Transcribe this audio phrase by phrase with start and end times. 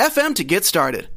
[0.00, 1.08] anchor.fm FM to get started.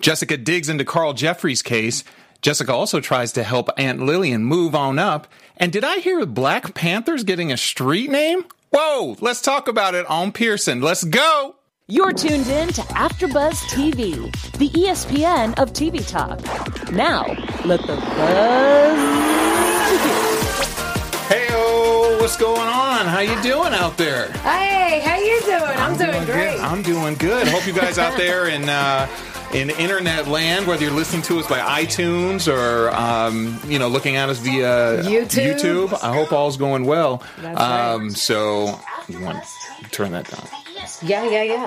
[0.00, 2.04] Jessica digs into Carl Jeffries' case.
[2.42, 5.26] Jessica also tries to help Aunt Lillian move on up.
[5.58, 8.44] And did I hear Black Panther's getting a street name?
[8.70, 10.80] Whoa, let's talk about it on Pearson.
[10.80, 11.56] Let's go.
[11.86, 16.40] You're tuned in to AfterBuzz TV, the ESPN of TV talk.
[16.92, 17.24] Now,
[17.64, 18.96] let the buzz
[19.90, 20.19] begin.
[22.30, 23.06] What's going on?
[23.06, 24.30] How you doing out there?
[24.30, 25.62] Hey, how you doing?
[25.62, 26.52] I'm, I'm doing, doing, great.
[26.52, 26.60] Good.
[26.60, 27.48] I'm doing good.
[27.48, 29.08] Hope you guys out there in uh,
[29.52, 34.14] in internet land, whether you're listening to us by iTunes or um, you know looking
[34.14, 35.58] at us via YouTube.
[35.58, 36.04] YouTube.
[36.04, 37.20] I hope all's going well.
[37.38, 38.12] That's um, right.
[38.12, 39.42] So, you want
[39.82, 40.46] to turn that down?
[41.02, 41.66] Yeah, yeah, yeah.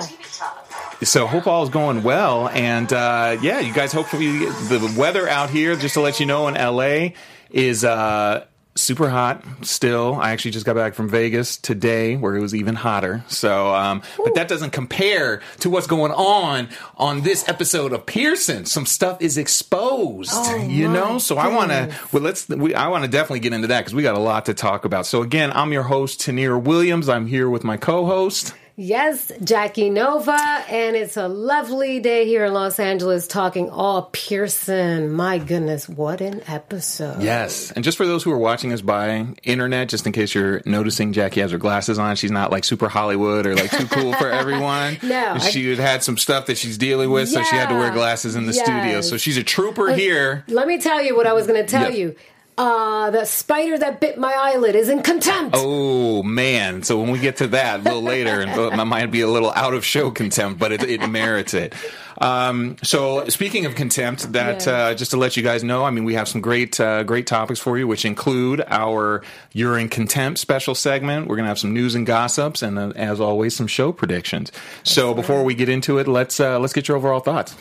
[1.02, 3.92] So hope all is going well, and uh, yeah, you guys.
[3.92, 7.10] Hopefully, the weather out here, just to let you know, in LA
[7.50, 10.14] is uh, super hot still.
[10.14, 13.24] I actually just got back from Vegas today where it was even hotter.
[13.28, 18.64] So, um, but that doesn't compare to what's going on on this episode of Pearson.
[18.64, 21.18] Some stuff is exposed, oh, you know?
[21.18, 21.52] So goodness.
[21.52, 24.02] I want to, well, let's, we, I want to definitely get into that because we
[24.02, 25.06] got a lot to talk about.
[25.06, 27.08] So again, I'm your host, Tanir Williams.
[27.08, 28.54] I'm here with my co-host.
[28.76, 35.12] Yes, Jackie Nova, and it's a lovely day here in Los Angeles talking all Pearson.
[35.12, 37.22] My goodness, what an episode.
[37.22, 37.70] Yes.
[37.70, 41.12] And just for those who are watching us by internet, just in case you're noticing
[41.12, 44.28] Jackie has her glasses on, she's not like super Hollywood or like too cool for
[44.32, 44.98] everyone.
[45.04, 45.38] no.
[45.38, 47.92] She had had some stuff that she's dealing with, yeah, so she had to wear
[47.92, 48.64] glasses in the yes.
[48.64, 49.00] studio.
[49.02, 50.42] So she's a trooper here.
[50.48, 51.94] Let me tell you what I was going to tell Yep.
[51.94, 52.16] you.
[52.56, 55.56] Uh, the spider that bit my eyelid is in contempt.
[55.58, 56.84] Oh man!
[56.84, 58.50] So when we get to that a little later, and
[58.80, 61.74] it might be a little out of show contempt, but it, it merits it.
[62.20, 64.72] Um, so speaking of contempt, that Yeah.
[64.72, 67.26] uh, just to let you guys know, I mean, we have some great uh, great
[67.26, 69.22] topics for you, which include our
[69.52, 71.26] "You're in Contempt" special segment.
[71.26, 74.52] We're gonna have some news and gossips, and uh, as always, some show predictions.
[74.84, 77.56] So before we get into it, let's uh, let's get your overall thoughts.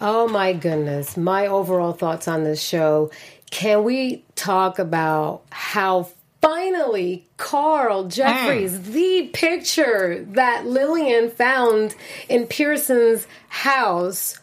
[0.00, 1.16] Oh my goodness.
[1.16, 3.10] My overall thoughts on this show.
[3.50, 6.08] Can we talk about how
[6.40, 8.84] finally Carl Jeffries, mm.
[8.84, 11.94] the picture that Lillian found
[12.28, 14.38] in Pearson's house,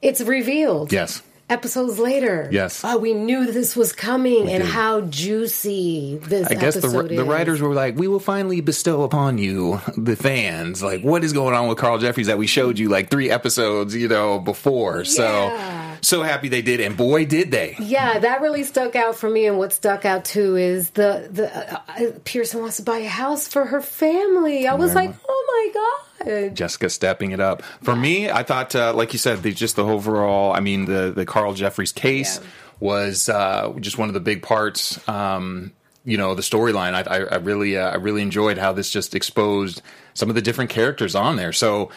[0.00, 0.92] it's revealed.
[0.92, 1.22] Yes.
[1.52, 2.48] Episodes later.
[2.50, 2.80] Yes.
[2.82, 4.72] Oh, we knew this was coming and did.
[4.72, 9.36] how juicy this I guess the, the writers were like, we will finally bestow upon
[9.36, 12.88] you, the fans, like what is going on with Carl Jeffries that we showed you
[12.88, 15.04] like three episodes, you know, before.
[15.04, 15.98] Yeah.
[15.98, 17.76] So, so happy they did, and boy, did they.
[17.78, 19.46] Yeah, that really stuck out for me.
[19.46, 23.08] And what stuck out too is the the uh, uh, Pearson wants to buy a
[23.08, 24.66] house for her family.
[24.66, 26.11] I was like, oh my god.
[26.54, 27.62] Jessica stepping it up.
[27.82, 31.12] For me, I thought, uh, like you said, the, just the overall, I mean, the,
[31.14, 32.46] the Carl Jeffries case Yeah.
[32.80, 35.06] was uh, just one of the big parts.
[35.08, 35.72] Um,
[36.04, 36.94] you know the storyline.
[36.94, 39.82] I, I, I really, uh, I really enjoyed how this just exposed
[40.14, 41.52] some of the different characters on there.
[41.52, 41.90] So,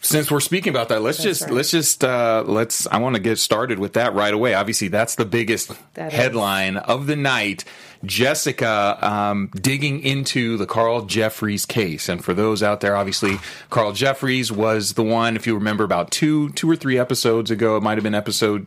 [0.00, 1.52] since we're speaking about that, let's just right.
[1.52, 2.86] let's just uh, let's.
[2.86, 4.54] I want to get started with that right away.
[4.54, 6.18] Obviously, that's the biggest That is.
[6.18, 7.64] headline of the night.
[8.04, 13.38] Jessica um, digging into the Carl Jeffries case, and for those out there, obviously,
[13.70, 15.36] Carl Jeffries was the one.
[15.36, 18.66] If you remember, about two two or three episodes ago, it might have been episode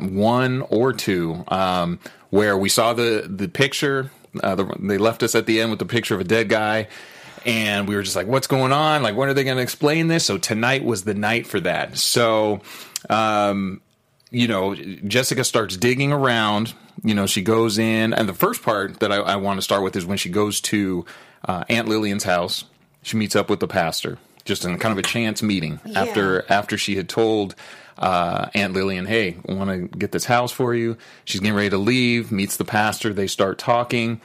[0.00, 2.00] one or two, um,
[2.30, 4.10] where we saw the the picture.
[4.42, 6.88] Uh, the, they left us at the end with the picture of a dead guy
[7.44, 9.02] and we were just like, "What's going on?
[9.02, 11.96] Like, when are they going to explain this?" So tonight was the night for that.
[11.96, 12.60] So,
[13.08, 13.80] um,
[14.30, 16.74] you know, Jessica starts digging around.
[17.02, 19.82] You know, she goes in, and the first part that I, I want to start
[19.82, 21.04] with is when she goes to
[21.46, 22.64] uh, Aunt Lillian's house.
[23.02, 26.78] She meets up with the pastor, just in kind of a chance meeting after after
[26.78, 27.54] she had told
[27.98, 31.78] uh, Aunt Lillian, "Hey, want to get this house for you." She's getting ready to
[31.78, 32.32] leave.
[32.32, 33.12] Meets the pastor.
[33.12, 34.20] They start talking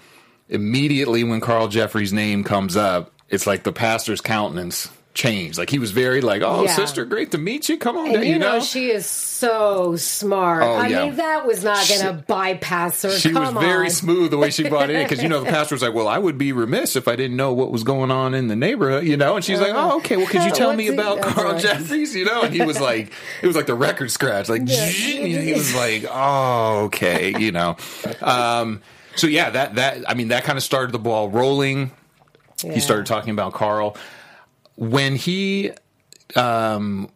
[0.49, 5.57] immediately when Carl Jeffries' name comes up, it's like the pastor's countenance changed.
[5.57, 6.75] Like he was very like, "Oh, Yeah.
[6.75, 7.77] sister, great to meet you.
[7.77, 10.63] Come on, down," you, know, she is so smart.
[10.63, 11.05] Oh, I yeah.
[11.05, 13.09] mean, that was not going to bypass her.
[13.11, 15.49] She Come was very smooth the way she brought it in because you know the
[15.51, 18.11] pastor was like, "Well, I would be remiss if I didn't know what was going
[18.11, 19.35] on in the neighborhood," you know.
[19.35, 20.15] And she's like, "Oh, okay.
[20.15, 21.61] Well, could you tell me he- about Carl right.
[21.61, 23.11] Jeffries?" You know, and he was like,
[23.41, 24.85] it was like the record scratch, like, Yeah.
[24.85, 27.75] he was like, "Oh, okay," you know.
[28.21, 28.81] Um,
[29.19, 31.91] so yeah, that that I mean that kind of started the ball rolling.
[32.63, 32.73] Yeah.
[32.73, 33.95] He started talking about Carl
[34.79, 35.71] when he
[36.35, 37.09] um,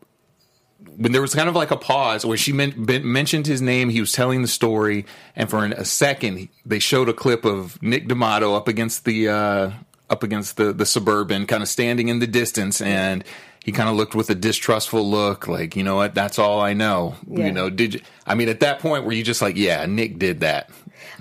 [0.98, 4.02] when there was kind of like a pause where she men- mentioned his name, he
[4.02, 5.06] was telling the story,
[5.36, 9.30] and for an, a second they showed a clip of Nick D'Amato up against the
[9.30, 9.72] uh,
[10.10, 13.24] up against the the suburban, kind of standing in the distance, and
[13.64, 16.74] he kind of looked with a distrustful look, like you know what, that's all I
[16.74, 17.16] know.
[17.28, 17.46] Yeah.
[17.46, 18.02] You know, did you?
[18.28, 20.70] I mean, at that point, were you just like, yeah, Nick did that?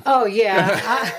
[0.06, 0.81] Oh yeah.
[0.84, 1.12] I,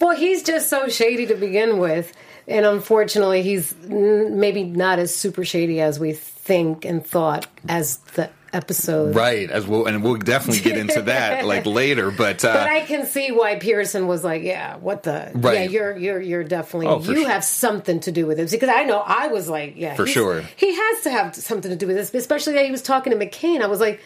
[0.00, 2.12] well, he's just so shady to begin with,
[2.46, 7.96] and unfortunately, he's n- maybe not as super shady as we think and thought as
[8.14, 9.14] the episode.
[9.14, 12.10] Right, as well, and we'll definitely get into that like later.
[12.10, 15.32] But, uh, But I can see why Pearson was like, "Yeah, what the?
[15.42, 17.28] Yeah, you're you're you're definitely Oh, you sure.
[17.30, 20.42] have something to do with this." Because I know I was like, "Yeah, For sure.
[20.56, 23.26] he has to have something to do with this." Especially that he was talking to
[23.26, 23.62] McCann.
[23.62, 24.00] I was like,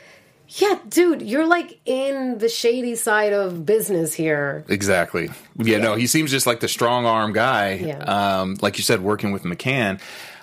[0.56, 5.30] "Yeah, dude, you're like in the shady side of business here." Exactly.
[5.56, 7.74] Yeah, no, he seems just like the strong arm guy.
[7.74, 7.98] Yeah.
[8.40, 10.00] Um, like you said, working with McCann.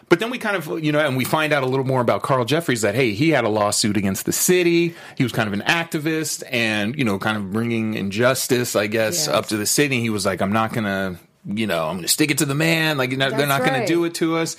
[0.09, 2.21] But then we kind of, you know, and we find out a little more about
[2.21, 4.95] Carl Jeffries that, hey, he had a lawsuit against the city.
[5.17, 9.27] He was kind of an activist and, you know, kind of bringing injustice, I guess,
[9.27, 9.27] Yes.
[9.27, 9.99] up to the city.
[9.99, 12.45] He was like, I'm not going to, you know, I'm going to stick it to
[12.45, 12.97] the man.
[12.97, 13.17] Like, they're
[13.47, 14.55] not going to do it to us.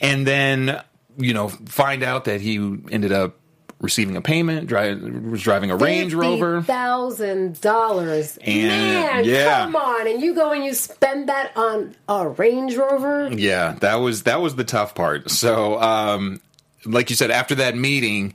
[0.00, 0.82] And then,
[1.16, 2.56] you know, find out that he
[2.90, 3.36] ended up
[3.80, 6.62] receiving a payment, dri- was driving a Range Rover.
[6.62, 8.36] thousand dollars.
[8.38, 9.64] And- Man, yeah.
[9.64, 10.06] come on!
[10.08, 13.28] And you go and you spend that on a Range Rover.
[13.32, 15.30] Yeah, that was that was the tough part.
[15.30, 16.40] So, um,
[16.84, 18.34] like you said, after that meeting,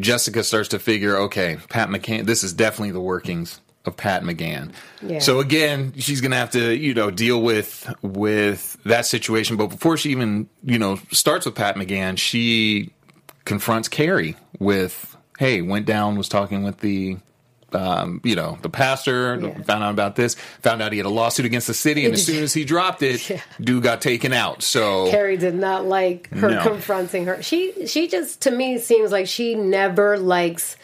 [0.00, 4.72] Jessica starts to figure, okay, Pat McCann, this is definitely the workings of Pat McCann.
[5.00, 5.20] Yeah.
[5.20, 9.56] So again, she's gonna have to, you know, deal with with that situation.
[9.56, 12.92] But before she even, you know, starts with Pat McCann, she
[13.48, 17.16] confronts Carrie with, "Hey, went down, was talking with the."
[17.70, 19.62] Um, you know, the pastor Yeah.
[19.64, 22.24] found out about this, found out he had a lawsuit against the city, and as
[22.24, 23.42] soon as he dropped it, Yeah.
[23.60, 24.62] dude got taken out.
[24.62, 26.62] So Carrie did not like her No.
[26.62, 27.42] confronting her.
[27.42, 30.76] She she just to me seems like she never likes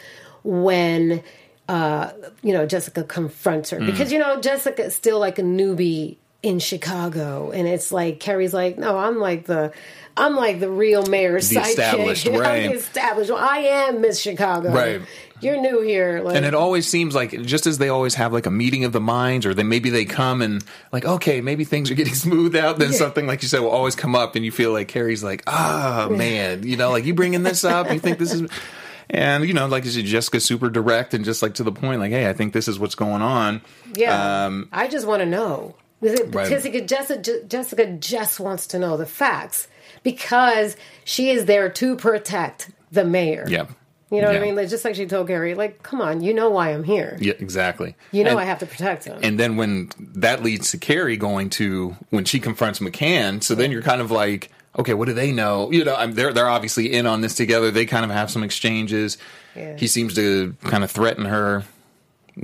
[0.43, 1.23] when
[1.67, 2.11] uh
[2.43, 3.87] you know Jessica confronts her Mm.
[3.87, 8.53] because you know Jessica is still like a newbie in Chicago and it's like Carrie's
[8.53, 9.71] like no I'm like the
[10.17, 13.31] I'm like the real mayor's The established, I'm the established.
[13.31, 14.71] I am Miss Chicago.
[14.71, 15.01] Right.
[15.41, 16.21] You're new here.
[16.21, 18.93] Like, and it always seems like just as they always have like a meeting of
[18.93, 20.63] the minds, or then maybe they come and
[20.93, 22.79] like, okay, maybe things are getting smoothed out.
[22.79, 25.43] Then something like you said will always come up, and you feel like Carrie's like,
[25.47, 28.49] ah, man, you know, like you bringing this up, you think this is,
[29.09, 31.99] and you know, like you said, Jessica's super direct and just like to the point,
[31.99, 33.61] like, hey, I think this is what's going on.
[33.95, 35.75] Yeah, Um, I just want to know.
[36.01, 36.49] Because Right.
[36.49, 39.67] Jessica, Jessica, Jessica just wants to know the facts
[40.05, 43.43] because she is there to protect the mayor.
[43.49, 43.65] yeah.
[44.11, 44.55] You know what I mean?
[44.55, 47.17] Like, just like she told Gary, like, come on, you know why I'm here.
[47.19, 47.95] Yeah, exactly.
[48.11, 49.19] You know And- I have to protect him.
[49.21, 53.71] And then when that leads to Carrie going to when she confronts McCann, so then
[53.71, 55.69] you're kind of like, okay, what do they know?
[55.71, 57.71] You know, I'm, they're they're obviously in on this together.
[57.71, 59.17] They kind of have some exchanges.
[59.55, 59.75] Yeah.
[59.75, 61.63] He seems to kind of threaten her.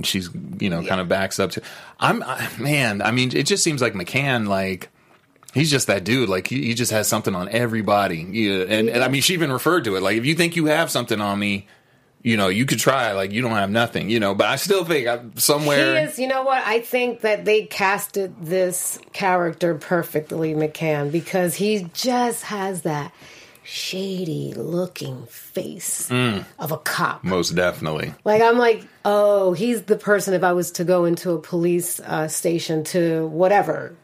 [0.02, 1.62] She's you know kind of backs up to.
[2.00, 3.00] I'm I, man.
[3.00, 4.88] I mean, it just seems like McCann like.
[5.54, 6.28] He's just that dude.
[6.28, 8.26] Like he, he just has something on everybody.
[8.30, 10.02] Yeah, and, and I mean, she even referred to it.
[10.02, 11.66] Like if you think you have something on me,
[12.22, 13.12] you know, you could try.
[13.12, 14.08] Like you don't have nothing.
[14.08, 15.96] You know, but I still think I'm somewhere.
[16.00, 16.62] He is, you know what?
[16.64, 23.12] I think that they casted this character perfectly, McCann, because he just has that
[23.64, 26.44] shady looking face Mm.
[26.58, 27.22] of a cop.
[27.24, 28.12] Most definitely.
[28.24, 30.34] Like I'm like, oh, he's the person.
[30.34, 33.94] If I was to go into a police uh, station to whatever,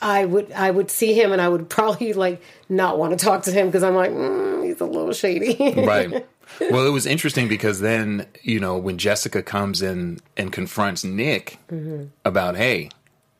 [0.00, 3.42] I would I would see him and I would probably like not want to talk
[3.44, 5.56] to him because I'm like, mm, he's a little shady.
[5.86, 6.26] Right.
[6.60, 11.58] Well, it was interesting because then, you know, when Jessica comes in and confronts Nick
[12.24, 12.90] about, hey,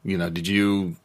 [0.05, 0.97] you know, did you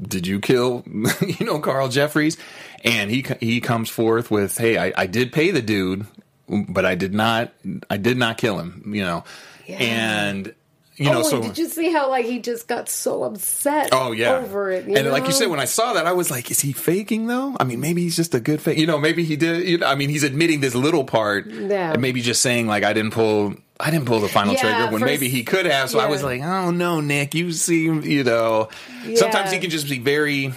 [0.00, 2.36] did you kill you know Carl Jeffries?
[2.84, 6.06] And he he comes forth with, hey, I, I did pay the dude,
[6.48, 7.52] but I did not
[7.90, 9.24] I did not kill him, you know.
[9.68, 10.54] And
[10.96, 13.88] you know, oh, so did you see how like he just got so upset?
[13.92, 14.86] Oh yeah, over it.
[14.86, 17.56] and like you said, when I saw that, I was like, "Is he faking though?"
[17.58, 18.76] I mean, maybe he's just a good fake.
[18.78, 19.66] You know, maybe he did.
[19.66, 21.92] You know, I mean, he's admitting this little part, Yeah.
[21.92, 24.90] and maybe just saying like, "I didn't pull, I didn't pull the final Yeah, trigger,"
[24.92, 25.88] when for maybe he could have.
[25.90, 28.68] So I was like, "Oh no, Nick, you seem, you know."
[29.16, 30.52] Sometimes he can just be very.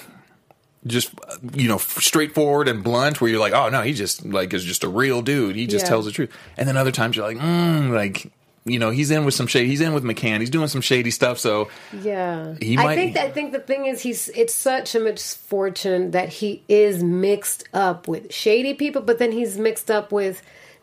[0.87, 1.09] Just
[1.55, 3.19] you know, straightforward and blunt.
[3.19, 5.55] Where you're like, oh no, he just like is just a real dude.
[5.55, 5.89] He just Yeah.
[5.89, 6.29] tells the truth.
[6.57, 8.31] And then other times you're like, mm, like
[8.65, 9.67] you know, he's in with some shady.
[9.69, 10.39] He's in with McCann.
[10.39, 11.37] He's doing some shady stuff.
[11.37, 11.69] So
[12.01, 16.11] Yeah, He I might- think I think the thing is he's it's such a misfortune
[16.11, 20.41] that he is mixed up with shady people, but then he's mixed up with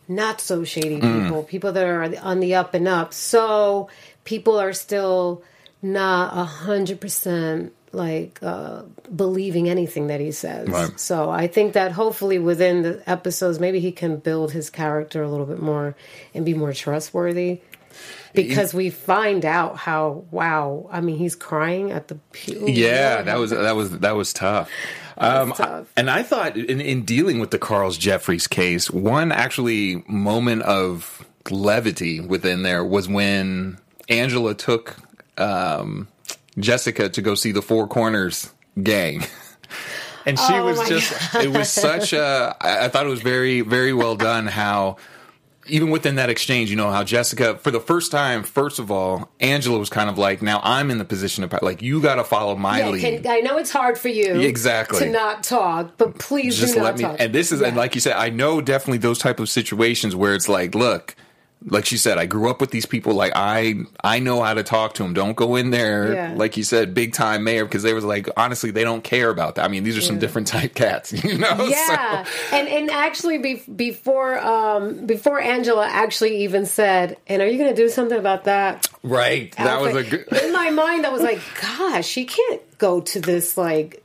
[0.09, 1.25] not so shady Mm.
[1.25, 3.13] people, people that are on the up and up.
[3.13, 3.89] So
[4.25, 5.43] people are still
[5.83, 8.83] not a hundred percent like uh,
[9.15, 10.67] believing anything that he says.
[10.69, 10.99] Right.
[10.99, 15.29] So I think that hopefully within the episodes, maybe he can build his character a
[15.29, 15.95] little bit more
[16.35, 17.61] and be more trustworthy.
[18.35, 22.67] Because we find out how wow, I mean, he's crying at the pew.
[22.67, 24.71] Yeah, that was that was that was tough.
[25.19, 25.55] Um.
[25.97, 31.25] And I thought in, in dealing with the Carl's Jeffries case, one actually moment of
[31.51, 34.97] levity within there was when Angela took
[35.39, 36.09] um,
[36.59, 38.51] Jessica to go see the Four Corners
[38.83, 39.25] gang.
[40.25, 43.63] And she Oh was just, it was such a, I I thought it was very,
[43.63, 44.99] very well done how
[45.67, 49.31] even within that exchange, you know, how Jessica, for the first time, first of all,
[49.41, 52.25] Angela was kind of like, now I'm in the position of, like, you got to
[52.25, 53.23] follow my Yeah, lead.
[53.23, 55.01] can, I know it's hard for you Exactly.
[55.01, 57.03] to not talk, but please Just do not let me.
[57.05, 57.17] talk.
[57.21, 60.35] And this is, and like you said, I know definitely those type of situations where
[60.35, 61.15] it's like, look,
[61.67, 63.15] like she said, I grew up with these people.
[63.15, 65.15] Like I, I know how to talk to them.
[65.15, 66.35] Don't go in there, Yeah.
[66.37, 69.55] like you said, big time mayor, because they was like, honestly, they don't care about
[69.57, 69.65] that.
[69.65, 71.67] I mean, these are some different type cats, you know.
[71.69, 77.47] Yeah, So- and and actually, be, before um, before Angela actually even said, "And are
[77.47, 79.55] you going to do something about that?" right.
[79.59, 80.43] I That was a like- good.
[80.45, 81.07] in my mind.
[81.07, 83.99] I was like, "Gosh, she can't go to this like."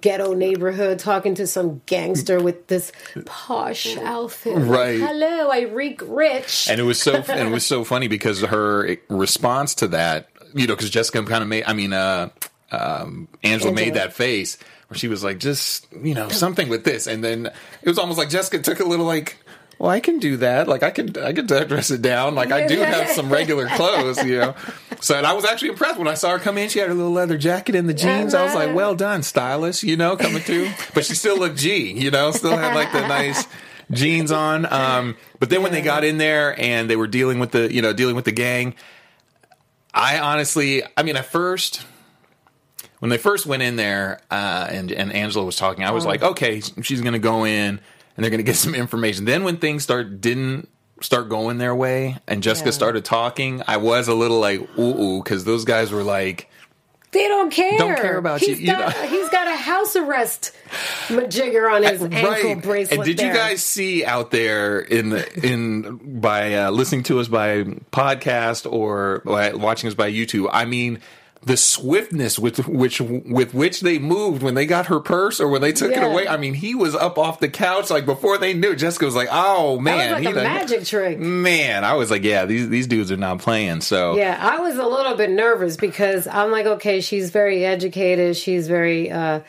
[0.00, 2.90] Ghetto neighborhood talking to some gangster with this
[3.26, 4.56] posh outfit.
[4.56, 5.00] Like, Right.
[5.00, 6.68] Hello, I reek rich.
[6.70, 10.66] and it was so and it was so funny because her response to that, you
[10.66, 12.30] know, because Jessica kind of made, I mean, uh,
[12.70, 14.56] um, Angela, made that face
[14.88, 18.18] where she was like, just you know, something with this, and then it was almost
[18.18, 19.38] like Jessica took a little like.
[19.78, 20.68] Well, I can do that.
[20.68, 22.34] Like I can, I can dress it down.
[22.34, 24.54] Like I do have some regular clothes, you know.
[25.00, 26.68] So, and I was actually impressed when I saw her come in.
[26.68, 28.34] She had her little leather jacket and the jeans.
[28.34, 29.82] I was like, well done, stylist.
[29.82, 30.70] You know, coming through.
[30.94, 31.92] But she still looked G.
[31.92, 33.46] You know, still had like the nice
[33.90, 34.66] jeans on.
[34.72, 37.82] Um, but then when they got in there and they were dealing with the, you
[37.82, 38.74] know, dealing with the gang,
[39.92, 41.84] I honestly, I mean, at first,
[43.00, 46.22] when they first went in there uh, and and Angela was talking, I was like,
[46.22, 47.80] okay, she's going to go in
[48.16, 49.24] and they're going to get some information.
[49.24, 50.68] Then when things start didn't
[51.00, 52.72] start going their way and Jessica Yeah.
[52.72, 56.48] started talking, I was a little like ooh ooh because those guys were like.
[57.10, 57.78] They don't care.
[57.78, 58.88] Don't care about He's you, you know.
[58.88, 60.50] He's got a house arrest
[61.06, 62.98] majigger on his ankle bracelet.
[62.98, 67.28] And did you guys see out there in the, in by uh, listening to us
[67.28, 70.48] by podcast or by watching us by YouTube?
[70.52, 70.98] I mean,
[71.46, 75.60] the swiftness with which with which they moved when they got her purse or when
[75.60, 76.06] they took Yeah.
[76.06, 76.26] it away.
[76.26, 78.74] I mean, he was up off the couch like before they knew.
[78.74, 81.18] Jessica was like, "Oh That man, was like he a magic trick.
[81.18, 84.76] Man, I was like, "Yeah, these these dudes are not playing." So Yeah, I was
[84.78, 88.36] a little bit nervous because I'm like, okay, she's very educated.
[88.36, 89.40] She's very, uh,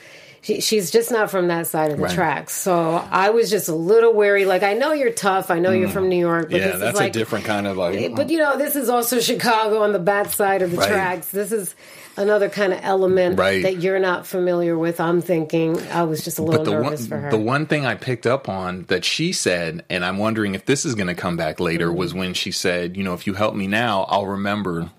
[0.46, 2.14] she, she's just not from that side of the Right.
[2.14, 2.54] tracks.
[2.54, 4.46] So I was just a little wary.
[4.46, 5.50] Like, I know you're tough.
[5.50, 6.52] I know you're from New York.
[6.52, 6.66] But Mm.
[6.66, 8.16] yeah, this that's is like, a different kind of like.
[8.16, 10.88] But you know, this is also Chicago on the bad side of the Right.
[10.90, 11.28] tracks.
[11.30, 11.74] This is
[12.16, 13.64] another kind of element Right.
[13.64, 15.00] that you're not familiar with.
[15.02, 17.32] I'm thinking I was just a little But the nervous one, for her.
[17.32, 20.86] the one thing I picked up on that she said, and I'm wondering if this
[20.86, 22.20] is going to come back later, was Mm-hmm.
[22.20, 24.92] when she said, "You know, if you help me now, I'll remember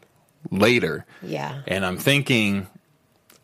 [0.50, 1.60] later." yeah.
[1.66, 2.66] And I'm thinking,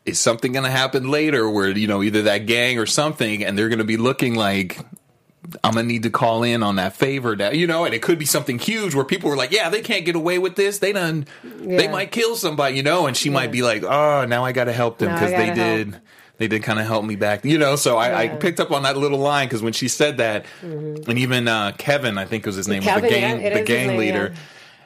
[0.04, 3.56] is something going to happen later where you know either that gang or something, and
[3.59, 4.78] they're going to be looking like.
[5.64, 8.16] I'm gonna need to call in on that favor that you know, and it could
[8.16, 10.78] be something huge where people were like, "Yeah, they can't get away with this.
[10.78, 14.44] They done, they might kill somebody," you know, and she might be like, "Oh, now
[14.44, 15.56] I got to help them because they help.
[15.56, 16.00] did,
[16.38, 18.28] they did kind of help me back, you know." So I, I Yeah.
[18.30, 18.38] Mm-hmm.
[18.38, 22.18] picked up on that little line because when she said that, and even uh, Kevin,
[22.18, 24.30] I think was his name, was the gang, the gang name, leader.
[24.32, 24.38] yeah.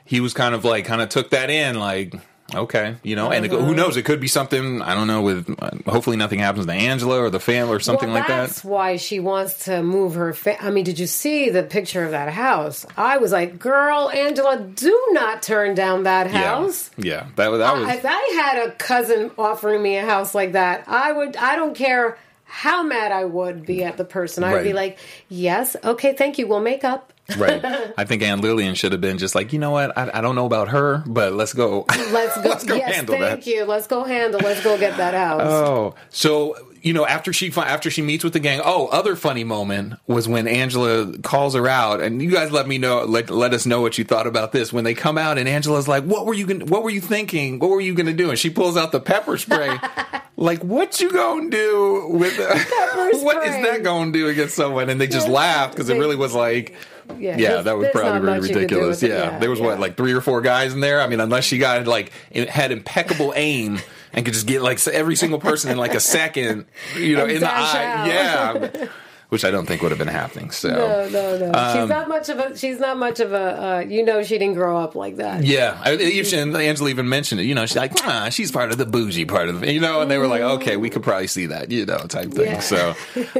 [0.07, 2.15] He was kind of like, kind of took that in, like,
[2.55, 3.97] okay, you know, and it, who knows?
[3.97, 5.23] It could be something I don't know.
[5.23, 8.47] With uh, hopefully nothing happens to Angela or the family or something well, like that.
[8.47, 10.33] that's why she wants to move her.
[10.33, 12.87] Fa- I mean, did you see the picture of that house?
[12.97, 17.61] I was like, "Girl, Angela, do not turn down that house." Yeah, yeah, that was
[17.61, 17.89] that was.
[17.89, 21.37] If I had a cousin offering me a house like that, I would.
[21.37, 24.45] I don't care how mad I would be at the person.
[24.45, 24.99] I would be like,
[25.29, 26.47] "Yes, okay, thank you.
[26.47, 27.65] We'll make up." Right.
[27.97, 29.97] I think Aunt Lillian should have been just like, you know what?
[29.99, 31.85] I, I don't know about her, but let's go.
[32.13, 32.49] Let's go.
[32.49, 33.51] Let's go yes, handle thank that.
[33.51, 33.65] you.
[33.65, 34.41] Let's go handle.
[34.41, 35.43] Let's go get that house.
[35.43, 36.57] Oh, so
[36.87, 38.61] you know, after she after she meets with the gang.
[38.65, 42.79] Oh, other funny moment was when Angela calls her out, and you guys let me
[42.79, 44.73] know, let, let us know what you thought about this.
[44.73, 47.59] When they come out, and Angela's like, "What were you gonna, What were you thinking?
[47.59, 49.77] What were you gonna do?" And she pulls out the pepper spray.
[50.37, 52.45] like, what you gonna do with the,
[53.25, 54.89] what is that gonna do against someone?
[54.89, 56.77] And they just laughed because it really was like.
[57.19, 59.03] Yeah, Yeah, that was probably not very much you could do ridiculous.
[59.03, 59.11] it.
[59.11, 59.39] Yeah.
[59.39, 61.01] there was what like three or four guys in there.
[61.01, 63.79] I mean, unless she got like had impeccable aim
[64.13, 67.33] and could just get like every single person in like a second, you know, And
[67.33, 67.85] in the eye.
[67.85, 68.07] out.
[68.07, 68.87] Yeah,
[69.29, 70.53] which I don't think would have been happening.
[70.53, 71.59] So No, no, no.
[71.59, 72.57] Um, she's not much of a.
[72.57, 73.37] She's not much of a.
[73.77, 75.45] Uh, you know, she didn't grow up like that.
[75.45, 77.45] Yeah, I, even Angela even mentioned it.
[77.45, 80.01] You know, she's like, ah, she's part of the bougie part of, the, you know,
[80.01, 82.47] and they were like, okay, we could probably see that, you know, type thing.
[82.53, 82.61] Yeah.
[82.61, 82.95] So,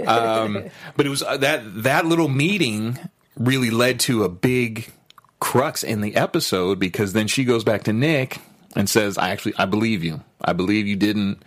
[0.07, 0.65] um,
[0.97, 2.99] but it was uh, that that little meeting
[3.37, 4.91] really led to a big
[5.41, 8.39] crux in the episode because then she goes back to Nick
[8.75, 10.23] and says, I actually, I believe you.
[10.41, 11.43] I believe you didn't.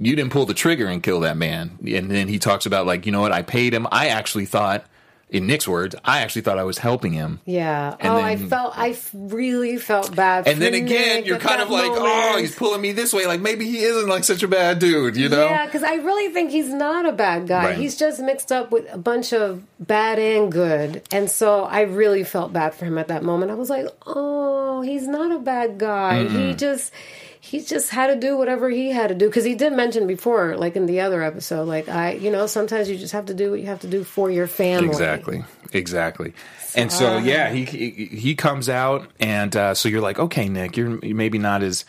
[0.00, 1.76] You didn't pull the trigger and kill that man.
[1.84, 3.32] And then he talks about like, you know what?
[3.32, 3.88] I paid him.
[3.90, 4.86] I actually thought,
[5.30, 7.40] in Nick's words, I actually thought I was helping him.
[7.44, 7.94] Yeah.
[8.00, 8.72] And oh, I felt.
[8.76, 10.44] I really felt bad.
[10.44, 10.54] For him.
[10.54, 12.06] And then again, Nick you're kind of like, moment.
[12.06, 13.26] oh, he's pulling me this way.
[13.26, 15.44] Like maybe he isn't like such a bad dude, you know?
[15.44, 17.64] Yeah, because I really think he's not a bad guy.
[17.66, 17.78] Right.
[17.78, 21.02] He's just mixed up with a bunch of bad and good.
[21.12, 23.50] And so I really felt bad for him at that moment.
[23.50, 26.26] I was like, oh, he's not a bad guy.
[26.28, 26.92] He just.
[27.40, 30.56] He just had to do whatever he had to do because he did mention before,
[30.56, 33.52] like in the other episode, like I, you know, sometimes you just have to do
[33.52, 34.88] what you have to do for your family.
[34.88, 36.34] Exactly, exactly.
[36.74, 40.98] And so yeah, he he, comes out, and uh, so you're like, okay, Nick, you're
[41.02, 41.84] maybe not as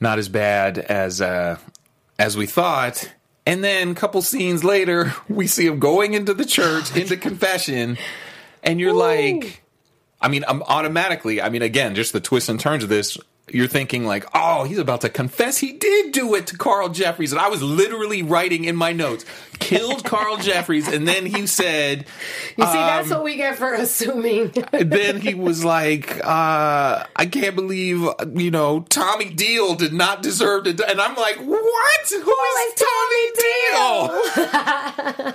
[0.00, 1.58] not as bad as uh,
[2.18, 3.12] as we thought.
[3.46, 7.98] And then a couple scenes later, we see him going into the church, into confession,
[8.62, 9.62] and you're like,
[10.20, 13.18] I mean, um, automatically, I mean, again, just the twists and turns of this.
[13.50, 17.30] You're thinking like, oh, he's about to confess he did do it to Carl Jeffries,
[17.30, 19.26] and I was literally writing in my notes,
[19.58, 22.06] killed Carl Jeffries, and then he said,
[22.56, 24.50] You see, that's Um, what we get for assuming.
[24.72, 30.64] then he was like, uh, I can't believe, you know, Tommy Deal did not deserve
[30.64, 30.72] to.
[30.72, 30.86] die.
[30.88, 32.08] And I'm like, what?
[32.10, 35.34] Who is Tommy Deal?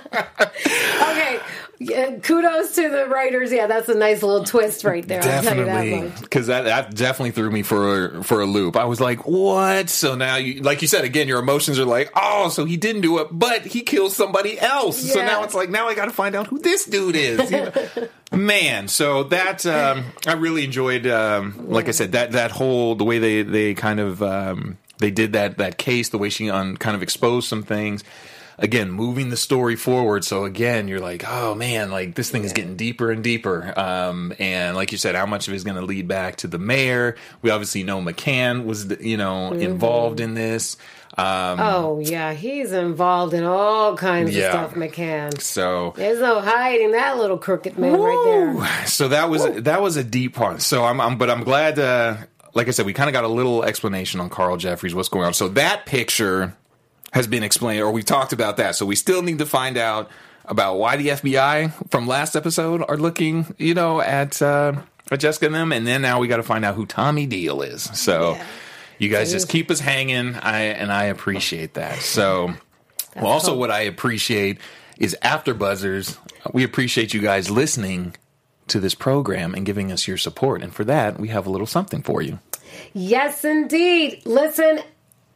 [1.02, 1.40] okay,
[1.78, 3.52] yeah, kudos to the writers.
[3.52, 5.22] Yeah, that's a nice little twist right there.
[5.22, 8.76] That Definitely, because that, that definitely threw me for for a loop.
[8.76, 12.10] I was like, "What?" So now, you, like you said again, your emotions are like,
[12.14, 15.70] "Oh, so he didn't do it, but he killed somebody else." So now it's like,
[15.70, 17.50] now I got to find out who this dude is.
[17.50, 18.08] You know?
[18.38, 21.06] Man, so that um, I really enjoyed.
[21.06, 25.10] Um, like I said, that that whole the way they they kind of um, they
[25.10, 28.04] did that that case, the way she on kind of exposed some things.
[28.62, 30.22] Again, moving the story forward.
[30.22, 33.72] So again, you're like, oh man, like this thing is getting deeper and deeper.
[33.74, 36.46] Um, and like you said, how much of it is going to lead back to
[36.46, 37.16] the mayor?
[37.40, 40.76] We obviously know McCann was, you know, involved in this.
[41.16, 44.44] Um, Oh yeah, he's involved in all kinds Yeah.
[44.64, 45.40] of stuff, McCann.
[45.40, 48.86] so There's no hiding that little crooked man right there.
[48.86, 50.60] So that was that was a deep part.
[50.60, 51.78] So I'm, I'm but I'm glad.
[51.78, 52.16] Uh,
[52.52, 55.24] like I said, we kind of got a little explanation on Carl Jeffries, what's going
[55.24, 55.32] on.
[55.34, 56.54] So that picture
[57.12, 58.76] has been explained, or we talked about that.
[58.76, 60.10] So we still need to find out
[60.44, 64.74] about why the FBI from last episode are looking, you know, at uh,
[65.10, 67.62] at Jessica and them, and then now we got to find out who Tommy Deal
[67.62, 67.82] is.
[67.98, 68.46] So Yeah.
[68.98, 71.98] you guys just keep us hanging, I and I appreciate that.
[71.98, 72.54] So.
[73.16, 74.58] Well, also, what I appreciate
[74.98, 76.16] is after buzzers.
[76.52, 78.14] We appreciate you guys listening
[78.68, 80.62] to this program and giving us your support.
[80.62, 82.38] And for that, we have a little something for you.
[82.92, 84.22] Yes, indeed.
[84.24, 84.80] Listen,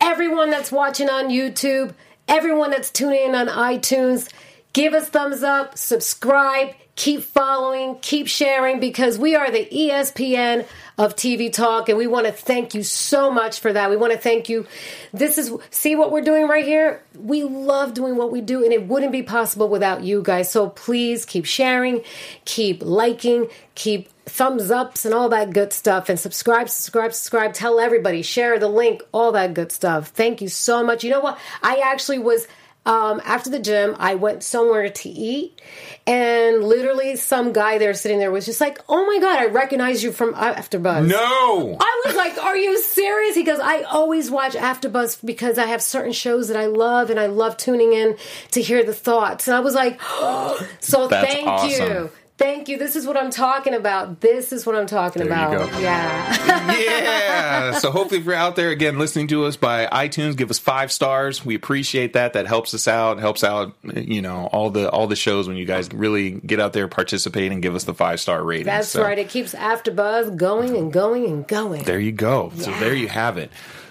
[0.05, 1.95] everyone that's watching on YouTube,
[2.29, 4.31] everyone that's tuning in on iTunes,
[4.75, 10.67] give us thumbs up, subscribe, keep following, keep sharing because we are the ESPN
[10.99, 13.89] of TV Talk and we want to thank you so much for that.
[13.89, 14.67] We want to thank you.
[15.15, 17.03] This is see what we're doing right here?
[17.19, 20.51] We love doing what we do and it wouldn't be possible without you guys.
[20.51, 22.03] So please keep sharing,
[22.45, 26.09] keep liking, keep thumbs ups and all that good stuff.
[26.09, 27.53] And subscribe subscribe subscribe.
[27.53, 28.23] Tell everybody.
[28.23, 30.09] Share the link all that good stuff.
[30.09, 31.05] Thank you so much.
[31.05, 31.39] You know what?
[31.63, 32.47] I actually was
[32.87, 35.61] um, after the gym i went somewhere to eat.
[36.07, 40.03] And literally some guy there sitting there was just like oh my god i recognize
[40.03, 41.07] you from afterbuzz.
[41.07, 41.77] No!
[41.81, 45.81] I was like, "Are you serious?" He goes, "I always watch AfterBuzz because I have
[45.81, 48.17] certain shows that I love, and I love tuning in
[48.51, 51.91] to hear the thoughts." And I was like, oh, "So That's thank awesome.
[51.91, 52.79] you, thank you.
[52.79, 54.21] This is what I'm talking about.
[54.21, 55.79] This is what I'm talking There you about." go.
[55.79, 57.79] Yeah, yeah.
[57.79, 60.91] So hopefully, if you're out there again listening to us by iTunes, give us five
[60.93, 61.45] stars.
[61.45, 62.33] We appreciate that.
[62.35, 63.19] That helps us out.
[63.19, 66.73] Helps out, you know, all the all the shows when you guys really get out
[66.73, 68.67] there, participate, and give us the five star rating.
[68.67, 69.19] that's So- right.
[69.19, 71.83] It keeps AfterBuzz going and going and going.
[71.85, 72.53] There you go.
[72.57, 73.51] So there you have it.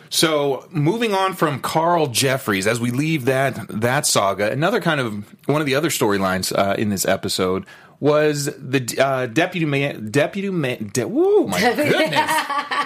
[0.10, 5.26] So moving on from Carl Jeffries, as we leave that that saga, another kind of
[5.48, 7.66] one of the other storylines uh, in this episode
[8.04, 9.94] was the uh, deputy mayor.
[9.94, 10.76] Deputy mayor.
[10.76, 12.32] De- whoa, my goodness,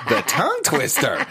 [0.10, 1.26] the tongue twister.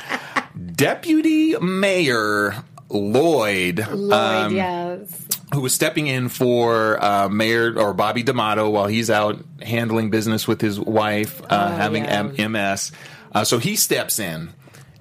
[0.75, 2.53] Deputy Mayor
[2.89, 5.27] Lloyd, Lloyd, um, yes.
[5.55, 10.49] who was stepping in for uh, Mayor or Bobby D'Amato while he's out handling business
[10.49, 12.31] with his wife, uh, having yeah.
[12.39, 12.91] M- MS.
[13.33, 14.51] Uh, so he steps in,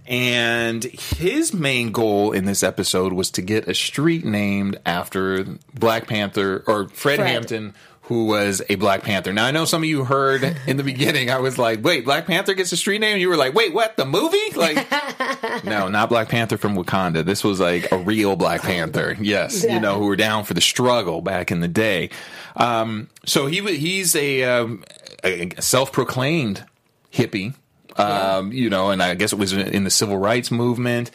[0.06, 5.44] And his main goal in this episode was to get a street named after
[5.74, 7.28] Black Panther or Fred, Fred.
[7.28, 7.74] Hampton,
[8.08, 9.34] who was a Black Panther.
[9.34, 11.30] Now I know some of you heard in the beginning.
[11.30, 13.98] I was like, "Wait, Black Panther gets a street name?" You were like, "Wait, what?
[13.98, 14.86] The movie?" Like,
[15.64, 17.26] no, not Black Panther from Wakanda.
[17.26, 19.18] This was like a real Black Panther.
[19.20, 22.10] Yes, you know, who were down for the struggle back in the day.
[22.56, 24.84] Um, so he he's a, um,
[25.24, 26.64] a self-proclaimed
[27.12, 27.56] hippie.
[27.98, 31.12] Um, you know, and I guess it was in the civil rights movement.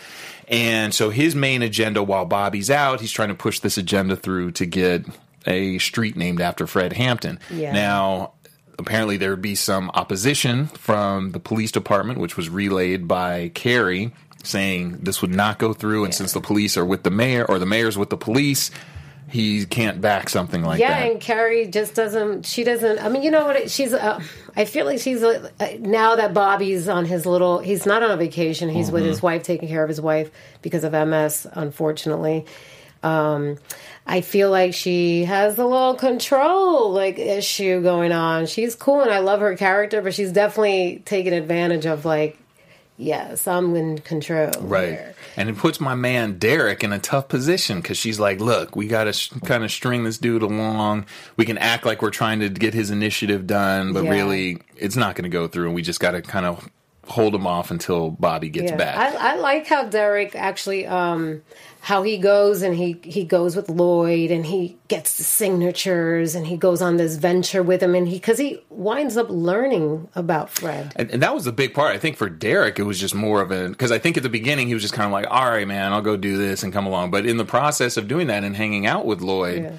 [0.48, 4.53] And so his main agenda while Bobby's out, he's trying to push this agenda through
[4.53, 5.05] to get
[5.46, 7.38] a street named after Fred Hampton.
[7.50, 7.72] Yeah.
[7.72, 8.33] Now,
[8.79, 14.12] apparently there would be some opposition from the police department, which was relayed by Carrie,
[14.42, 16.05] saying this would not go through.
[16.05, 18.70] And since the police are with the mayor or the mayor's with the police,
[19.29, 21.05] he can't back something like yeah, that.
[21.07, 22.46] Yeah, and Carrie just doesn't.
[22.46, 22.98] She doesn't.
[22.98, 23.55] I mean, you know what?
[23.57, 23.92] it- She's.
[23.92, 24.20] Uh,
[24.57, 27.61] I feel like she's uh, now that Bobby's on his little.
[27.61, 28.68] He's not on a vacation.
[28.68, 29.09] He's with Mm-hmm.
[29.11, 31.46] his wife, taking care of his wife because of MS.
[31.53, 32.44] Unfortunately,
[33.05, 33.57] um,
[34.06, 38.46] I feel like she has a little control like issue going on.
[38.46, 42.36] She's cool, and I love her character, but she's definitely taking advantage of like.
[42.96, 44.50] Yes, I'm in control.
[44.60, 44.88] Right.
[44.90, 45.14] here.
[45.34, 48.88] And it puts my man Derek in a tough position because she's like, look, we
[48.88, 51.06] got to sh- kind of string this dude along.
[51.38, 54.10] We can act like we're trying to get his initiative done, but Yeah.
[54.10, 55.64] really, it's not going to go through.
[55.68, 56.68] And we just got to kind of
[57.06, 58.76] hold him off until Bobby gets Yeah.
[58.76, 58.96] back.
[58.96, 61.42] I, I like how Derek actually, um,
[61.82, 66.46] how he goes and he he goes with Lloyd and he gets the signatures and
[66.46, 70.50] he goes on this venture with him and he because he winds up learning about
[70.50, 70.92] Fred.
[70.96, 71.94] And, and that was the big part.
[71.94, 74.28] I think for Derek, it was just more of a because I think at the
[74.28, 76.70] beginning he was just kind of like, "All right, man, I'll go do this and
[76.72, 79.72] come along." But in the process of doing that and hanging out with Lloyd, Yeah.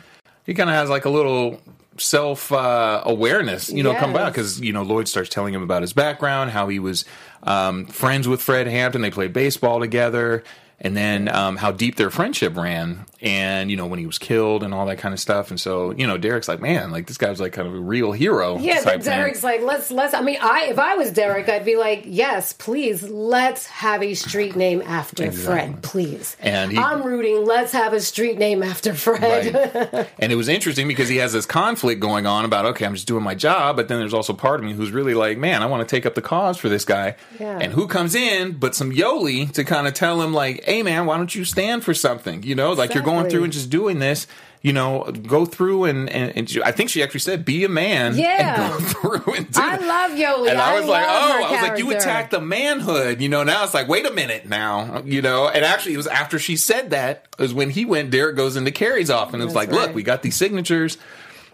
[0.46, 1.62] he kind of has like a little
[2.04, 4.20] self uh, awareness, you know, come Yes.
[4.20, 7.06] back because you know Lloyd starts telling him about his background, how he was
[7.44, 10.44] um, friends with Fred Hampton, they played baseball together.
[10.84, 14.64] And then um, how deep their friendship ran, and you know when he was killed
[14.64, 17.18] and all that kind of stuff, and so you know Derek's like, man, like this
[17.20, 18.58] guy's like kind of a real hero.
[18.58, 19.14] Yeah, but thing.
[19.14, 20.16] Derek's like, let's let's.
[20.16, 24.16] I mean, I if I was Derek, I'd be like, yes, please, let's have a
[24.16, 26.36] street name after Fred, please.
[26.40, 27.46] And he- I'm rooting.
[27.46, 29.54] Let's have a street name after Fred.
[29.54, 30.10] Right.
[30.18, 33.08] and it was interesting because he has this conflict going on about, okay, I'm just
[33.08, 35.68] doing my job, but then there's also part of me who's really like, man, I
[35.68, 37.18] want to take up the cause for this guy.
[37.40, 37.60] Yeah.
[37.62, 41.06] And who comes in but some Yoli to kind of tell him, like, hey, man,
[41.06, 42.44] why don't you stand for something?
[42.44, 44.26] You know, like you're going through and just doing this.
[44.64, 48.16] You know, go through and, and, and I think she actually said, "Be a man."
[48.16, 48.72] Yeah.
[48.72, 50.52] and go through and do I love Yoli.
[50.52, 52.10] And I I was like, oh, I was like, you character.
[52.10, 53.22] attacked the manhood.
[53.22, 55.02] You know, now it's like, wait a minute now.
[55.04, 58.12] You know, and actually, it was after she said that is when he went.
[58.12, 61.00] Derek goes into Carrie's office and it was That's like, look, we got these signatures.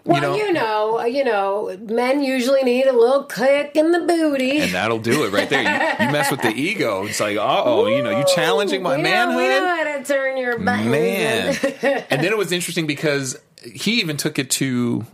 [0.04, 4.58] Well, you know, you know, men usually need a little kick in the booty.
[4.60, 5.62] and that'll do it right there.
[5.62, 7.04] You, you mess with the ego.
[7.04, 9.36] It's like, uh oh, you know, you challenging my we know, manhood.
[9.36, 10.90] we know how to turn your buttons.
[10.90, 11.56] Man.
[12.10, 15.04] and then it was interesting because he even took it to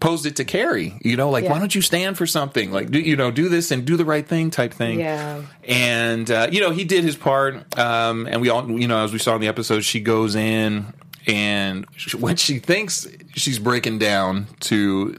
[0.00, 1.52] posed it to Carrie, you know, like Yeah.
[1.52, 2.72] why don't you stand for something?
[2.72, 4.98] Like do you know, do this and do the right thing type thing.
[4.98, 5.42] Yeah.
[5.62, 9.12] And uh, you know, he did his part um and we all you know, as
[9.12, 10.92] we saw in the episode, she goes in
[11.26, 11.86] and
[12.18, 15.16] when she thinks she's breaking down to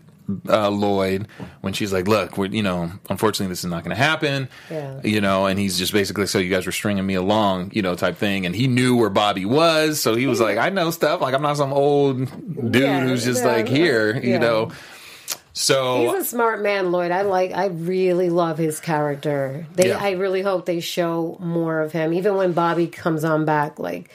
[0.49, 1.27] uh, Lloyd
[1.61, 4.99] when she's like, "Look, we're, you know, unfortunately, this is not going to happen." Yeah.
[5.03, 7.95] You know, and he's just basically, "So you guys were stringing me along," you know,
[7.95, 8.45] type thing.
[8.45, 11.21] And he knew where Bobby was, so he was like, "I know stuff.
[11.21, 14.71] Like I'm not some old dude Yeah, who's just yeah, like here," you know.
[15.53, 17.11] So He's a smart man, Lloyd.
[17.11, 17.53] I like.
[17.53, 19.65] I really love his character.
[19.75, 19.91] They.
[19.91, 23.79] I really hope they show more of him, even when Bobby comes on back.
[23.79, 24.09] Like,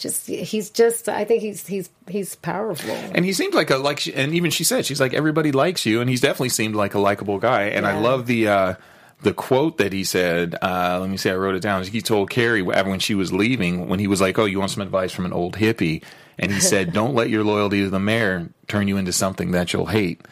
[0.00, 1.08] just he's just.
[1.08, 2.90] I think he's he's he's powerful.
[2.90, 5.86] And he seemed like a like, she, and even she said she's like everybody likes
[5.86, 7.62] you, and he's definitely seemed like a likable guy.
[7.64, 8.74] And I love the uh,
[9.22, 10.56] the quote that he said.
[10.60, 11.84] Uh, let me see, I wrote it down.
[11.84, 14.82] He told Carrie when she was leaving, when he was like, "Oh, you want some
[14.82, 16.02] advice from an old hippie?"
[16.38, 19.72] And he said, "Don't let your loyalty to the mayor turn you into something that
[19.72, 20.22] you'll hate."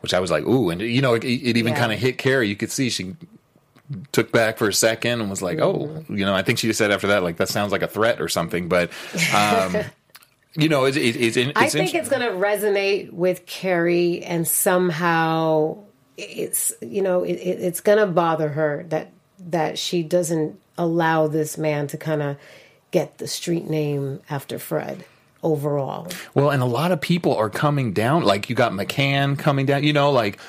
[0.00, 1.78] Which I was like, "Ooh," and you know, it, it even Yeah.
[1.80, 2.48] kind of hit Carrie.
[2.48, 3.16] You could see she
[4.12, 6.34] took back for a second and was like, "Oh," you know.
[6.34, 8.68] I think she just said after that, like, "That sounds like a threat or something."
[8.68, 8.90] But.
[9.34, 9.76] Um,
[10.54, 15.84] You know, it's I think it's going to resonate with Carrie, and somehow
[16.16, 21.28] it's you know it, it, it's going to bother her that that she doesn't allow
[21.28, 22.36] this man to kind of
[22.90, 25.04] get the street name after Fred
[25.42, 26.08] overall.
[26.34, 28.24] Well, and a lot of people are coming down.
[28.24, 29.84] Like you got McCann coming down.
[29.84, 30.40] You know, like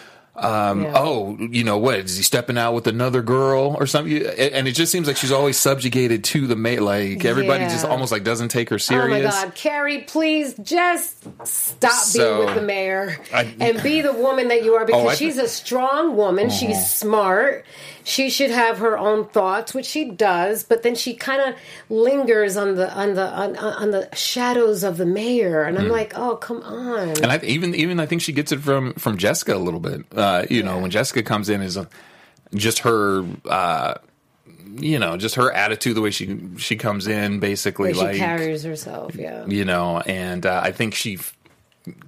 [0.43, 0.93] um, Yeah.
[0.95, 1.99] oh, you know what?
[1.99, 4.15] Is he stepping out with another girl or something?
[4.25, 6.81] And it just seems like she's always subjugated to the mate.
[6.81, 9.21] Like everybody just almost like doesn't take her serious.
[9.33, 14.01] Oh my God, Carrie, please just stop So, being with the mayor I- and be
[14.01, 16.49] the woman that you are because Oh, I- she's a strong woman.
[16.49, 17.65] She's smart.
[18.09, 20.63] She should have her own thoughts, which she does.
[20.63, 21.55] But then she kind of
[21.89, 25.91] lingers on the on the on, on the shadows of the mayor, and I'm Mm.
[25.91, 27.09] like, oh come on.
[27.09, 30.01] And I even even I think she gets it from from Jessica a little bit.
[30.15, 31.77] Uh, you know, when Jessica comes in is
[32.55, 33.23] just her.
[33.47, 33.93] Uh,
[34.77, 38.17] you know, just her attitude, the way she she comes in, basically But she like
[38.17, 39.45] carries herself, yeah.
[39.47, 41.17] you know, and uh, I think she.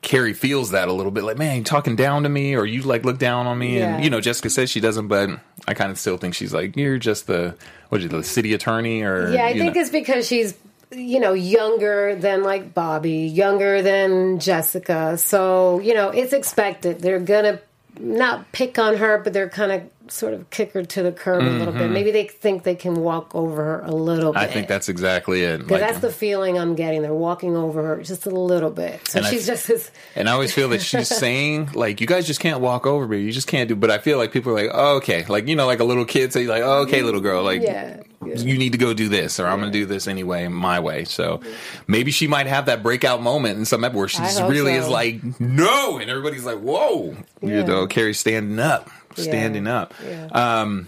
[0.01, 2.81] Carrie feels that a little bit, like man, you talking down to me, or you
[2.81, 3.95] like look down on me, Yeah.
[3.95, 5.29] and you know, Jessica says she doesn't, but
[5.67, 7.55] I kind of still think she's like, you're just the
[7.89, 9.81] what is it, the city attorney, or Yeah, I think know.
[9.81, 10.53] it's because she's
[10.93, 15.17] you know younger than like Bobby, younger than Jessica.
[15.17, 16.99] So you know it's expected.
[17.01, 17.59] They're gonna
[17.99, 21.41] not pick on her, but they're kind of sort of kick her to the curb
[21.41, 21.89] a little bit.
[21.89, 24.39] Maybe they think they can walk over her a little bit.
[24.39, 24.49] Mm-hmm.
[24.49, 25.59] I think that's exactly it.
[25.59, 27.01] because Like, that's the feeling I'm getting.
[27.01, 29.07] They're walking over her just a little bit.
[29.07, 29.89] So And I- she's just this.
[30.15, 33.21] And I always feel that she's saying, like, you guys just can't walk over me.
[33.21, 33.75] You just can't do.
[33.75, 35.23] But I feel like people are like, oh, okay.
[35.25, 37.43] Like, you know, like a little kid say, like, oh, okay, little girl.
[37.43, 38.35] Like, Yeah, yeah.
[38.35, 41.05] you need to go do this, or I'm going to do this anyway, my way.
[41.05, 41.39] So
[41.87, 44.51] maybe she might have that breakout moment in some episode where she I just hope
[44.51, 44.81] really so.
[44.81, 45.97] is like, no.
[45.97, 47.15] And everybody's like, whoa.
[47.41, 49.93] You know, Carrie's standing up, Yeah, standing up.
[50.05, 50.27] yeah.
[50.61, 50.87] Um,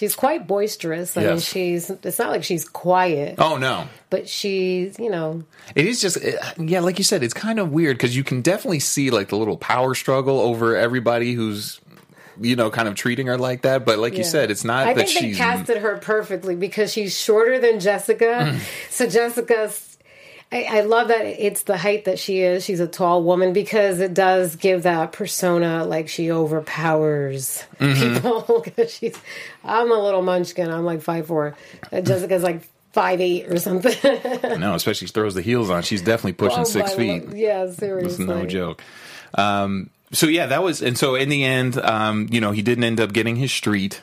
[0.00, 1.14] She's quite boisterous.
[1.14, 1.90] I mean, she's.
[1.90, 3.86] It's not like she's quiet, oh, no.
[4.08, 4.98] but she's.
[4.98, 5.44] You know,
[5.74, 6.16] It is just,
[6.56, 9.36] yeah, like you said, it's kind of weird because you can definitely see like the
[9.36, 11.82] little power struggle over everybody who's,
[12.40, 13.84] you know, kind of treating her like that.
[13.84, 17.14] But like you said, it's not I that think they casted her perfectly because she's
[17.14, 18.54] shorter than Jessica.
[18.54, 18.90] Mm.
[18.90, 19.89] so Jessica's.
[20.52, 22.64] I, I love that it's the height that she is.
[22.64, 28.14] She's a tall woman because it does give that persona like she overpowers Mm-hmm.
[28.14, 28.42] people.
[28.76, 29.16] 'Cause she's,
[29.64, 30.70] I'm a little munchkin.
[30.70, 31.54] I'm like five four.
[31.92, 33.94] Jessica's like five eight or something.
[34.60, 35.82] no, especially she throws the heels on.
[35.82, 37.24] She's definitely pushing Oh, six feet.
[37.26, 37.36] Lord.
[37.38, 38.24] Yeah, It's seriously.
[38.26, 38.82] no joke.
[39.34, 42.82] Um, so yeah, that was, and so in the end, um, you know, he didn't
[42.84, 44.02] end up getting his street.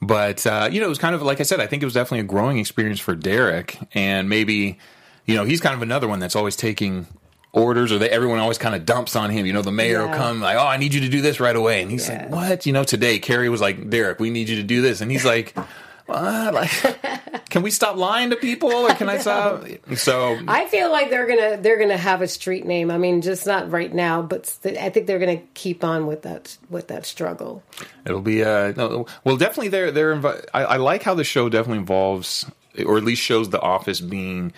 [0.00, 1.60] But uh, you know, it was kind of like I said.
[1.60, 4.78] I think it was definitely a growing experience for Derek, and maybe
[5.26, 7.06] you know he's kind of another one that's always taking
[7.52, 9.44] orders, or that everyone always kind of dumps on him.
[9.46, 11.54] You know, the mayor will come like, "Oh, I need you to do this right
[11.56, 12.22] away," and he's Yeah.
[12.22, 15.00] like, "What?" You know, today Carrie was like, "Derek, we need you to do this,"
[15.00, 15.54] and he's like.
[16.06, 16.52] What?
[16.54, 19.64] Like, can we stop lying to people, or can I stop?
[19.94, 22.90] So I feel like they're gonna they're gonna have a street name.
[22.90, 26.58] I mean, just not right now, but I think they're gonna keep on with that
[26.68, 27.62] with that struggle.
[28.04, 31.48] It'll be uh no, well definitely they're they're invi- I, I like how the show
[31.48, 32.44] definitely involves
[32.84, 34.52] or at least shows the office being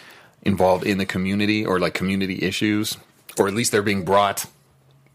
[0.44, 2.96] involved in the community or like community issues
[3.38, 4.46] or at least they're being brought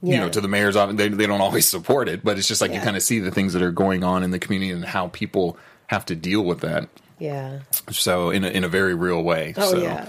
[0.01, 0.95] you know to the mayor's office.
[0.95, 3.31] They, they don't always support it but it's just like you kind of see the
[3.31, 6.61] things that are going on in the community and how people have to deal with
[6.61, 6.87] that.
[7.17, 7.59] Yeah.
[7.91, 9.53] so in a, in a very real way.
[9.57, 10.07] Oh so yeah.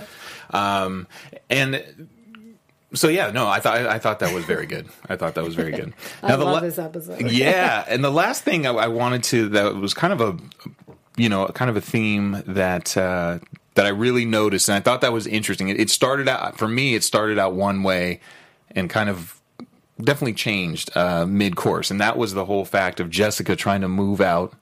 [0.51, 1.07] um
[1.49, 2.09] and
[2.93, 4.89] so yeah no i thought i thought that was very good.
[5.09, 5.93] I thought that was very good.
[6.23, 7.21] I the love la- this episode.
[7.31, 10.37] yeah, and the last thing I, I wanted to that was kind of a
[11.17, 13.39] you know kind of a theme that uh,
[13.75, 15.69] that I really noticed, and I thought that was interesting.
[15.69, 16.95] It, it started out for me.
[16.95, 18.21] It started out one way,
[18.73, 19.41] and kind of
[20.01, 23.89] definitely changed uh, mid course, and that was the whole fact of Jessica trying to
[23.89, 24.55] move out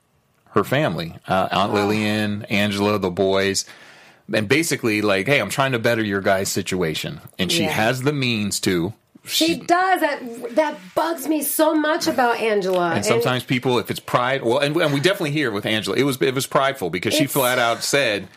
[0.53, 3.65] her family, uh, Aunt Lillian, Angela, the boys.
[4.33, 7.71] And basically, like, hey, I'm trying to better your guys' situation, and she Yeah.
[7.71, 8.93] has the means to.
[9.25, 10.21] She does that.
[10.55, 12.93] That bugs me so much about Angela.
[12.95, 16.03] And sometimes people, if it's pride, well, and, and we definitely hear with Angela, it
[16.05, 18.29] was it was prideful because she flat out said,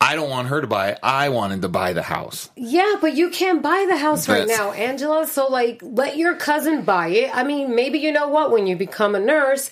[0.00, 0.98] "I don't want her to buy it.
[1.02, 4.72] I wanted to buy the house." yeah, but you can't buy the house right now,
[4.72, 5.26] Angela.
[5.26, 7.34] So like, let your cousin buy it.
[7.34, 8.50] I mean, maybe you know what?
[8.50, 9.70] When you become a nurse,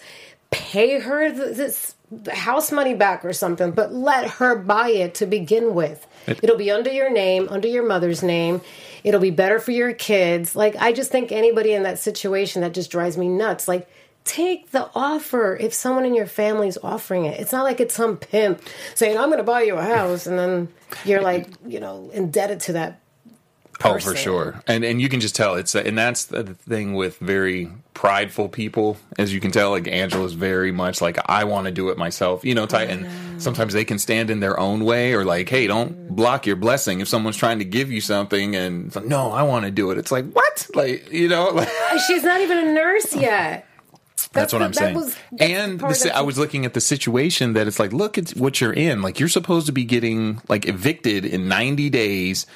[0.51, 5.17] pay her th- this the house money back or something, but let her buy it
[5.17, 6.07] to begin with.
[6.27, 8.61] It'll be under your name, under your mother's name.
[9.05, 10.55] It'll be better for your kids.
[10.57, 13.69] Like I just think anybody in that situation that just drives me nuts.
[13.69, 13.89] Like
[14.27, 17.41] take the offer if someone in your family is offering it.
[17.41, 18.61] It's not like it's some pimp
[18.95, 20.69] saying I'm going to buy you a house and then
[21.05, 23.01] you're like, you know, indebted to that
[23.85, 27.19] Oh, for sure, and and you can just tell it's and that's the thing with
[27.19, 29.71] very prideful people, as you can tell.
[29.71, 32.65] Like Angela's very much like I want to do it myself, you know.
[32.65, 36.09] Type, and sometimes they can stand in their own way, or like, hey, don't mm.
[36.17, 39.43] block your blessing if someone's trying to give you something, and it's like, no, I
[39.43, 39.99] want to do it.
[39.99, 41.69] It's like what, like you know, like.
[42.07, 43.66] She's not even a nurse yet.
[44.33, 44.95] That's, what the- I'm that saying.
[44.95, 48.31] was- and the, si- I was looking at the situation that it's like, look at
[48.31, 49.03] what you're in.
[49.03, 52.47] Like you're supposed to be getting like evicted in 90 days.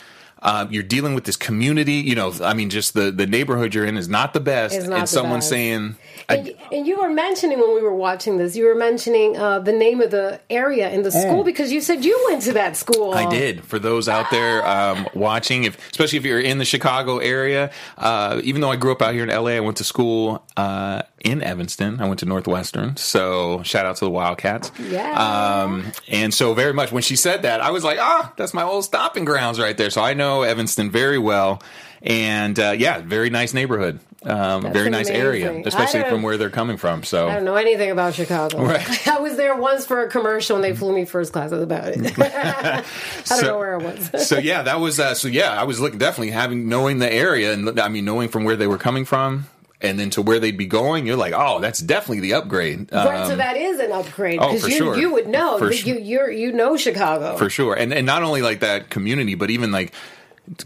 [0.42, 1.96] Uh, you're dealing with this community.
[1.96, 4.85] You know, I mean, just the the neighborhood you're in is not the best, not
[4.85, 5.50] and the someone best.
[5.50, 5.96] saying,
[6.30, 9.72] And, and you were mentioning when we were watching this, you were mentioning uh, the
[9.74, 13.12] name of the area in the school because you said you went to that school.
[13.12, 13.16] Mm.
[13.26, 13.64] I did.
[13.66, 18.40] For those out there um, watching, if especially if you're in the Chicago area, uh,
[18.42, 21.42] even though I grew up out here in LA, I went to school uh, in
[21.42, 22.00] Evanston.
[22.00, 24.70] I went to Northwestern, so shout out to the Wildcats.
[24.78, 25.62] Yeah.
[25.64, 28.62] Um, and so very much when she said that, I was like, ah, that's my
[28.62, 29.90] old stomping grounds right there.
[29.90, 31.62] So I know Evanston very well,
[32.02, 34.00] and uh, yeah, very nice neighborhood.
[34.22, 37.04] Um, very nice area, especially from where they're coming from.
[37.04, 38.62] So I don't know anything about Chicago.
[38.62, 39.09] Right.
[39.09, 41.50] I was there once for a commercial and they flew me first class.
[41.52, 42.18] That's about it.
[42.18, 42.83] I
[43.24, 44.28] don't So- know where I was.
[44.28, 45.59] so yeah, that was uh, so yeah.
[45.59, 48.66] I was looking definitely having knowing the area and I mean knowing from where they
[48.66, 49.46] were coming from
[49.82, 51.06] and then to where they'd be going.
[51.06, 52.90] You're like, oh, that's definitely the upgrade.
[52.92, 54.98] right, so Um, that is an upgrade oh, because for you sure.
[54.98, 58.42] you would know For you you're you know Chicago for sure, and and not only
[58.42, 59.92] like that community, but even like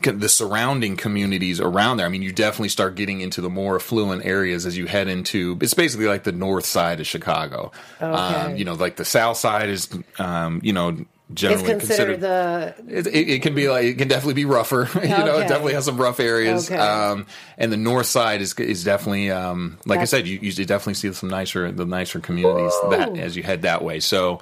[0.00, 2.06] the surrounding communities around there.
[2.06, 5.58] I mean, you definitely start getting into the more affluent areas as you head into.
[5.60, 7.70] It's basically like the north side of Chicago.
[8.00, 8.56] Um, Okay.
[8.56, 10.96] you know, like the south side is, um, you know.
[11.30, 14.88] It's Generally considered the It, it, it can be like it can definitely be rougher.
[15.02, 16.70] you know, it definitely has some rough areas.
[16.70, 16.78] Okay.
[16.78, 20.52] Um, and the north side is is definitely um, like That's- I said, you, you
[20.52, 24.00] definitely see some nicer the nicer communities that as you head that way.
[24.00, 24.40] So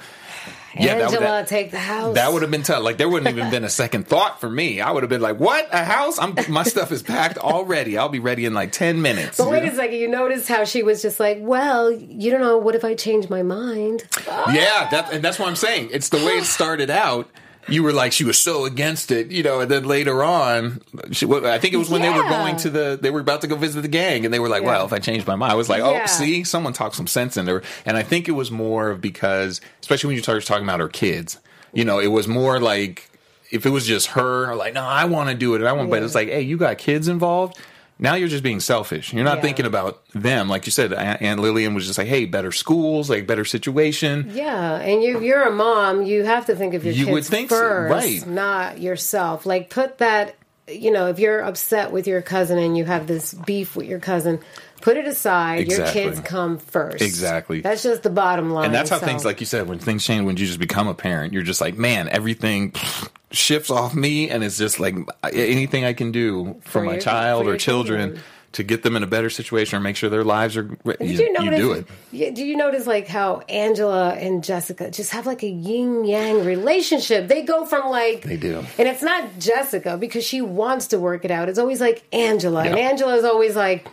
[0.74, 2.14] yeah, that would, Angela that, take the house.
[2.14, 2.82] that would have been tough.
[2.82, 4.80] Like there wouldn't even been a second thought for me.
[4.80, 5.68] I would have been like, "What?
[5.72, 6.18] A house?
[6.18, 7.98] I'm my stuff is packed already.
[7.98, 10.64] I'll be ready in like ten minutes." But wait You a second, you noticed how
[10.64, 12.58] she was just like, well, you don't know.
[12.58, 14.04] What if I change my mind?
[14.26, 15.90] Yeah, that, and that's what I'm saying.
[15.92, 17.28] It's the way it started out.
[17.68, 20.80] You were like she was so against it, you know, and then later on,
[21.12, 23.46] she, I think it was when they were going to the, they were about to
[23.46, 24.68] go visit the gang, and they were like, Yeah.
[24.68, 26.06] "Well, if I changed my mind," I was like, "Oh, Yeah.
[26.06, 29.60] see, someone talked some sense in there." And I think it was more of because,
[29.80, 31.38] especially when you started talking about her kids,
[31.72, 33.08] you know, it was more like
[33.52, 35.88] if it was just her, like, "No, I want to do it," and I want,
[35.88, 37.56] but it's like, "Hey, you got kids involved."
[37.98, 39.12] Now you're just being selfish.
[39.12, 39.42] You're not Yeah.
[39.42, 40.92] thinking about them, like you said.
[40.92, 45.42] Aunt Lillian was just like, "Hey, better schools, like better situation." Yeah, and you, you're
[45.42, 46.02] a mom.
[46.02, 48.26] You have to think of your You kids would think so, first, right.
[48.26, 49.46] not yourself.
[49.46, 50.34] Like put that.
[50.68, 53.98] You know, if you're upset with your cousin and you have this beef with your
[53.98, 54.38] cousin,
[54.80, 55.60] put it aside.
[55.62, 56.02] Exactly.
[56.02, 57.02] Your kids come first.
[57.02, 57.60] Exactly.
[57.62, 58.66] That's just the bottom line.
[58.66, 60.86] And that's how so- things, like you said, when things change, when you just become
[60.86, 62.72] a parent, you're just like, man, everything
[63.32, 64.94] shifts off me, and it's just like
[65.32, 68.22] anything I can do for, For my your- child for or children, children.
[68.52, 70.68] to get them in a better situation or make sure their lives are.
[70.84, 71.58] You, Did you notice?
[71.58, 71.72] do
[72.20, 72.34] it.
[72.34, 77.28] Do you notice like how Angela and Jessica just have like a yin yang relationship?
[77.28, 78.58] They go from like They do.
[78.78, 81.48] and it's not Jessica because she wants to work it out.
[81.48, 82.88] It's always like Angela, and Yeah.
[82.90, 83.88] Angela's always like,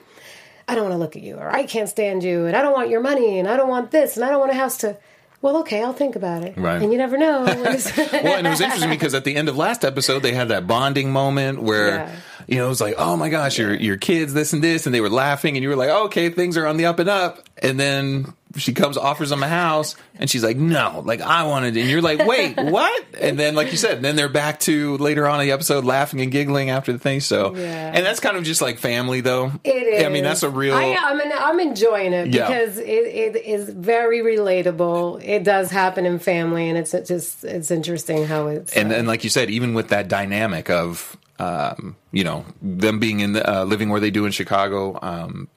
[0.67, 2.73] "I don't want to look at you," or "I can't stand you," and "I don't
[2.73, 4.97] want your money," and "I don't want this," and "I don't want a house to."
[5.41, 6.58] Well, okay, I'll think about it.
[6.58, 6.82] Right.
[6.82, 7.43] And you never know.
[7.45, 10.67] well, and it was interesting because at the end of last episode, they had that
[10.67, 12.15] bonding moment where, Yeah.
[12.47, 14.93] you know, it was like, oh my gosh, your your kids, this and this, and
[14.93, 17.47] they were laughing, and you were like, okay, things are on the up and up,
[17.62, 21.78] and then she comes, offers them a house, and she's like, no, like I wanted,
[21.78, 23.06] and you're like, wait, what?
[23.19, 26.22] And then, like you said, then they're back to later on in the episode, laughing
[26.22, 27.19] and giggling after the thing.
[27.19, 27.91] So, Yeah.
[27.93, 29.52] and that's kind of just like family, though.
[29.63, 30.06] It is.
[30.06, 30.76] I mean, that's a real.
[30.76, 32.48] I, I'm, I'm enjoying it Yeah.
[32.48, 35.24] because it, it is very relatable.
[35.24, 38.76] It does happen in family, and it's just it's interesting how it's.
[38.76, 43.00] and uh, and like you said, even with that dynamic of um, you know them
[43.00, 45.48] being in the, uh, living where they do in Chicago, um,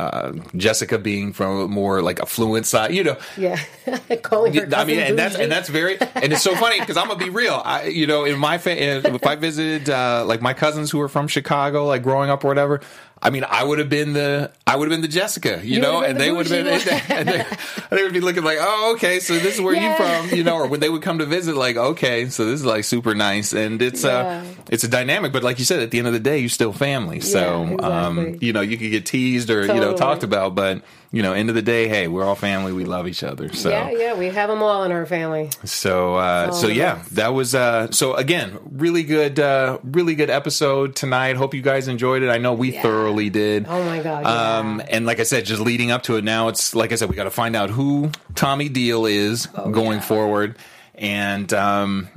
[0.00, 3.16] uh, Jessica being from a more like affluent side, you know.
[3.36, 3.58] yeah,
[4.22, 4.68] calling her.
[4.74, 7.30] I mean, and that's and that's very and it's so funny because I'm gonna be
[7.30, 7.60] real.
[7.64, 11.08] I, you know, in my fa- if I visited uh, like my cousins who were
[11.08, 12.80] from Chicago, like growing up or whatever.
[13.22, 15.80] I mean, I would have been the I would have been the Jessica, you, You
[15.80, 17.00] know, and they would have been, bougie one.
[17.18, 17.44] and they,
[17.90, 19.90] they would be looking like, oh, okay, so this is where Yeah.
[19.90, 22.60] you from, you know, or when they would come to visit, like, okay, so this
[22.60, 25.90] is like super nice, and it's uh, it's a dynamic, but like you said, at
[25.90, 28.90] the end of the day, you're still family, so Yeah, um, you know, you could
[28.90, 30.80] get teased or you know talked about, but
[31.12, 33.68] you know, end of the day, hey, we're all family, we love each other, so
[33.70, 35.50] yeah, yeah, we have them all in our family.
[35.64, 37.14] so, uh, so yeah, best.
[37.16, 41.36] that was uh, so again, really good, uh, really good episode tonight.
[41.36, 42.28] Hope you guys enjoyed it.
[42.30, 43.66] I know we thoroughly did.
[43.68, 44.24] Oh my god!
[44.24, 44.86] Um, yeah.
[44.90, 47.16] and like I said, just leading up to it now, it's like I said, we
[47.16, 50.58] got to find out who Tommy Deal is Oh, going forward,
[50.94, 52.08] and um,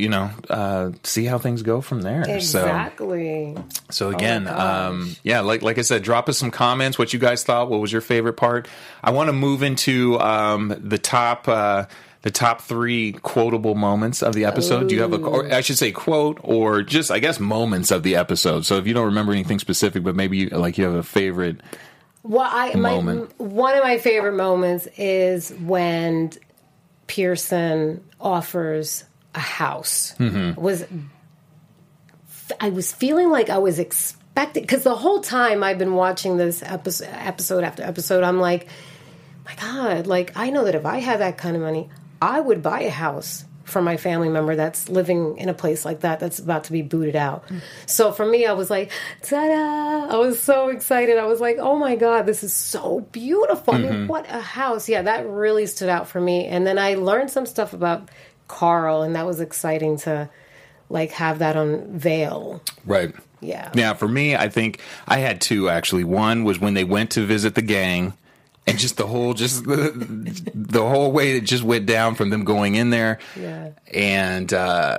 [0.00, 2.22] you know, uh, see how things go from there.
[2.28, 3.56] Exactly.
[3.90, 6.98] so again, Oh um, yeah, like like I said, drop us some comments.
[6.98, 7.70] What you guys thought?
[7.70, 8.68] What was your favorite part?
[9.02, 11.48] I want to move into um, the top.
[11.48, 11.86] Uh,
[12.22, 14.88] the top three quotable moments of the episode.
[14.88, 18.02] Do you have a, or I should say, quote, or just I guess moments of
[18.02, 18.66] the episode.
[18.66, 21.62] So if you don't remember anything specific, but maybe you, like you have a favorite.
[22.22, 22.96] Well, I my,
[23.38, 26.32] one of my favorite moments is when
[27.06, 30.14] Pearson offers a house.
[30.18, 30.60] Mm-hmm.
[30.60, 30.84] Was
[32.60, 36.62] I was feeling like I was expecting because the whole time I've been watching this
[36.62, 38.68] episode, episode after episode, I'm like,
[39.44, 41.88] my God, like I know that if I had that kind of money,
[42.20, 46.00] I would buy a house for my family member that's living in a place like
[46.00, 47.44] that that's about to be booted out.
[47.86, 48.90] So for me, I was like,
[49.22, 50.12] ta-da!
[50.12, 51.18] I was so excited.
[51.18, 53.74] I was like, oh my god, this is so beautiful.
[53.74, 54.88] I mean, what a house!
[54.88, 56.46] Yeah, that really stood out for me.
[56.46, 58.10] And then I learned some stuff about
[58.50, 60.28] Carl, and that was exciting to
[60.88, 62.60] like have that unveil.
[62.84, 63.14] Right.
[63.40, 63.70] Yeah.
[63.74, 66.04] Yeah, for me, I think I had two actually.
[66.04, 68.12] One was when they went to visit the gang
[68.66, 69.92] and just the whole just the,
[70.54, 73.70] the whole way it just went down from them going in there Yeah.
[73.94, 74.98] and uh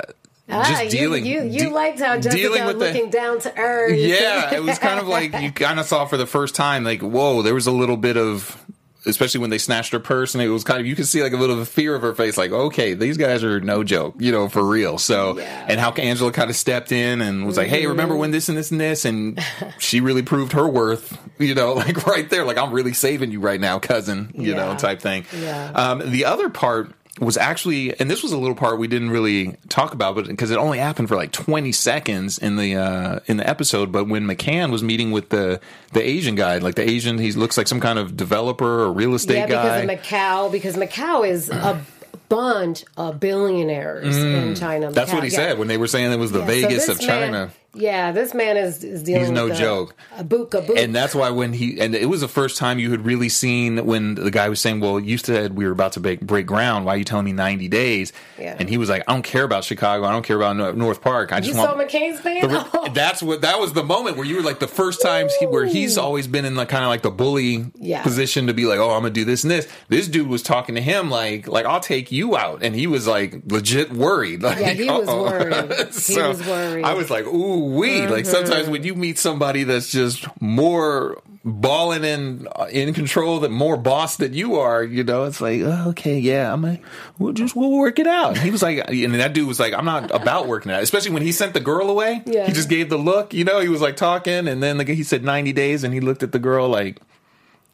[0.49, 3.39] Ah, just dealing you you, you de- liked how Jessica dealing with the- looking down
[3.41, 3.95] to earth.
[3.97, 7.01] yeah, it was kind of like you kind of saw for the first time, like,
[7.01, 8.57] whoa, there was a little bit of,
[9.05, 11.33] especially when they snatched her purse, and it was kind of, you could see like
[11.33, 14.15] a little bit of fear of her face, like, okay, these guys are no joke,
[14.19, 14.97] you know, for real.
[14.97, 15.65] So, Yeah.
[15.69, 17.89] and how Angela kind of stepped in and was like, hey, Mm-hmm.
[17.89, 19.39] remember when this and this and this, and
[19.79, 23.39] she really proved her worth, you know, like right there, like, I'm really saving you
[23.39, 25.25] right now, cousin, you know, type thing.
[25.37, 25.71] Yeah.
[25.73, 29.57] Um, the other part was actually, and this was a little part we didn't really
[29.67, 33.37] talk about, but because it only happened for like 20 seconds in the uh, in
[33.37, 33.91] the episode.
[33.91, 35.59] But when McCann was meeting with the
[35.91, 39.13] the Asian guy, like the Asian, he looks like some kind of developer or real
[39.13, 39.85] estate yeah, guy.
[39.85, 41.81] because of Macau, because Macau is a
[42.29, 44.89] bunch of billionaires in China.
[44.89, 44.93] Mm.
[44.93, 45.35] That's what he yeah.
[45.35, 47.51] said when they were saying it was the Yeah, Vegas this of China.
[47.73, 49.95] Yeah, this man is, is dealing He's with no the- joke.
[50.17, 50.77] A book, a book.
[50.77, 53.85] and that's why when he and it was the first time you had really seen
[53.85, 56.85] when the guy was saying, "Well, you said we were about to break, break ground.
[56.85, 58.57] Why are you telling me ninety days?" Yeah.
[58.59, 60.05] And he was like, "I don't care about Chicago.
[60.05, 61.31] I don't care about North Park.
[61.31, 62.21] I just you want." saw McCann's?
[62.21, 62.47] The
[62.83, 65.45] re- that's what that was the moment where you were like the first times he,
[65.45, 68.03] where he's always been in like kind of like the bully Yeah.
[68.03, 69.67] position to be like, oh, I'm gonna do this and this.
[69.87, 73.07] This dude was talking to him like, like I'll take you out, and he was
[73.07, 74.43] like legit worried.
[74.43, 75.21] Like, Yeah, he was uh-oh.
[75.23, 75.93] worried.
[76.11, 76.83] He was worried.
[76.83, 78.07] I was like, ooh, wee.
[78.07, 83.51] Like sometimes when you meet somebody that's just more balling and uh, in control, that
[83.51, 86.61] more boss than you are, you know, it's like, oh, okay, yeah, I'm.
[86.61, 86.83] like
[87.19, 88.31] we'll just we'll work it out.
[88.31, 90.83] And he was like, and that dude was like, I'm not about working it out.
[90.83, 92.23] Especially when he sent the girl away.
[92.25, 92.47] Yeah.
[92.47, 93.59] He just gave the look, you know.
[93.59, 96.31] He was like talking, and then the, he said 90 days, and he looked at
[96.31, 96.99] the girl like.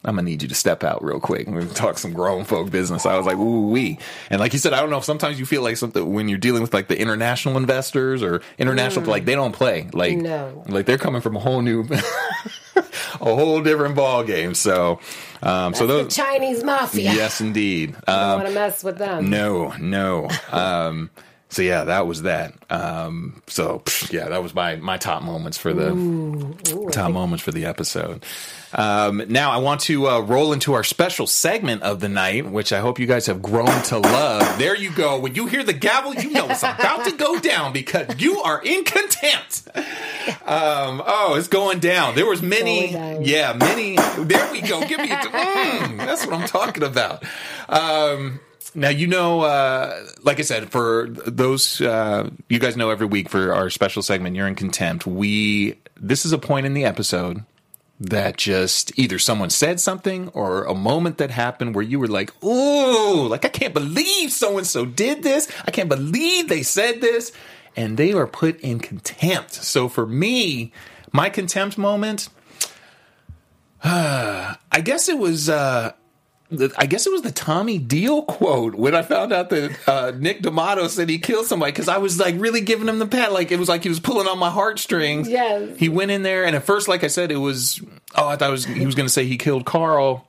[0.05, 1.47] I'm gonna need you to step out real quick.
[1.47, 3.05] We're gonna talk some grown folk business.
[3.05, 3.99] I was like, ooh wee.
[4.29, 5.01] And like you said, I don't know.
[5.01, 9.05] Sometimes you feel like something when you're dealing with like the international investors or international,
[9.05, 9.89] like they don't play.
[9.91, 10.63] Like, No.
[10.67, 11.85] like they're coming from a whole new,
[12.75, 12.81] a
[13.19, 14.53] whole different ball game.
[14.53, 14.99] So,
[15.43, 17.11] um, so the those, Chinese mafia.
[17.13, 17.95] yes, indeed.
[18.07, 19.29] I Um, don't want to mess with them.
[19.29, 20.29] no, no.
[20.51, 21.09] Um,
[21.49, 22.53] so yeah, that was that.
[22.69, 25.89] Um, so yeah, that was my my top moments for the
[26.91, 28.23] top moments for the episode.
[28.73, 32.73] Um, now I want to uh, roll into our special segment of the night, which
[32.73, 34.59] I hope you guys have grown to love.
[34.59, 35.19] There you go.
[35.19, 38.61] When you hear the gavel, you know it's about to go down because you are
[38.61, 39.69] in contempt.
[40.45, 42.15] Um, oh, it's going down.
[42.15, 43.95] There was many, yeah, many.
[43.95, 44.81] There we go.
[44.85, 47.23] Give me, mm, that's what I'm talking about.
[47.69, 48.41] Um,
[48.75, 53.29] now you know, uh, like I said, for those uh, you guys know every week
[53.29, 55.05] for our special segment, you're in contempt.
[55.05, 57.43] We this is a point in the episode
[57.99, 62.31] that just either someone said something or a moment that happened where you were like,
[62.43, 65.47] "Ooh, like I can't believe so and so did this.
[65.65, 67.31] I can't believe they said this,"
[67.75, 69.53] and they are put in contempt.
[69.53, 70.71] So for me,
[71.11, 72.29] my contempt moment,
[73.83, 75.49] Uh, I guess it was.
[75.49, 75.93] Uh,
[76.77, 80.41] I guess it was the Tommy Deal quote when I found out that uh, Nick
[80.43, 83.51] D'Amato said he killed somebody because I was like really giving him the pat, like
[83.51, 85.27] it was like he was pulling on my heartstrings.
[85.27, 85.77] Yes.
[85.77, 87.81] he went in there, and at first, like I said, it was
[88.15, 90.25] oh, I thought it was he was going to say he killed Carl.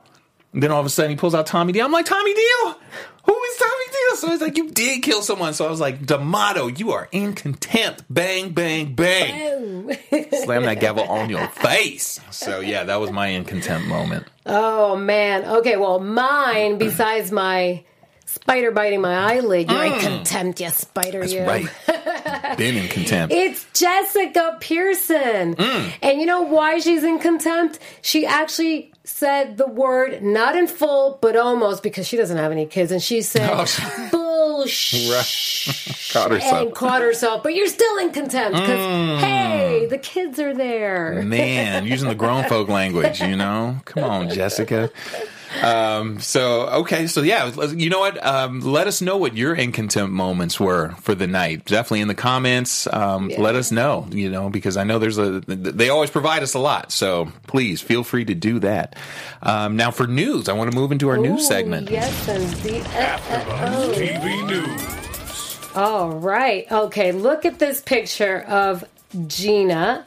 [0.52, 1.84] Then all of a sudden, he pulls out Tommy Deal.
[1.84, 2.78] I'm like Tommy Deal,
[3.24, 3.77] who is Tommy?
[4.18, 5.54] So it's like you did kill someone.
[5.54, 8.04] So I was like D'Amato, you are in contempt.
[8.10, 9.96] Bang, bang, bang.
[10.42, 12.20] Slam that gavel on your face.
[12.30, 14.26] So yeah, that was my in contempt moment.
[14.44, 15.44] Oh man.
[15.44, 17.84] Okay, well, mine besides my
[18.26, 21.20] spider biting my eyelid, you're in contempt, you spider.
[21.20, 21.44] That's you.
[21.44, 21.66] right.
[22.58, 23.32] Been in contempt.
[23.34, 25.54] It's Jessica Pearson.
[25.54, 25.92] Mm.
[26.02, 27.78] And you know why she's in contempt?
[28.02, 32.66] She actually said the word not in full, but almost because she doesn't have any
[32.66, 32.92] kids.
[32.92, 35.08] And she said, Oh, bullshit.
[36.12, 36.66] Caught herself.
[36.66, 37.42] And caught herself.
[37.42, 39.18] But you're still in contempt because, Mm.
[39.18, 41.22] hey, the kids are there.
[41.22, 43.76] Man, using the grown folk language, you know?
[43.84, 44.90] Come on, Jessica.
[45.62, 48.24] Um, so, okay, so yeah, you know what?
[48.24, 51.64] Um, let us know what your in contempt moments were for the night.
[51.64, 52.86] Definitely in the comments.
[52.92, 53.40] Um, Yeah.
[53.40, 56.58] let us know, you know, because I know there's a, they always provide us a
[56.58, 56.92] lot.
[56.92, 58.96] So please feel free to do that.
[59.42, 61.90] Um, now for news, I want to move into our news segment.
[61.90, 62.84] Yes, indeed.
[62.86, 63.92] Oh.
[63.94, 65.76] TV News.
[65.76, 66.70] All right.
[66.70, 67.12] Okay.
[67.12, 68.84] Look at this picture of
[69.26, 70.04] Gina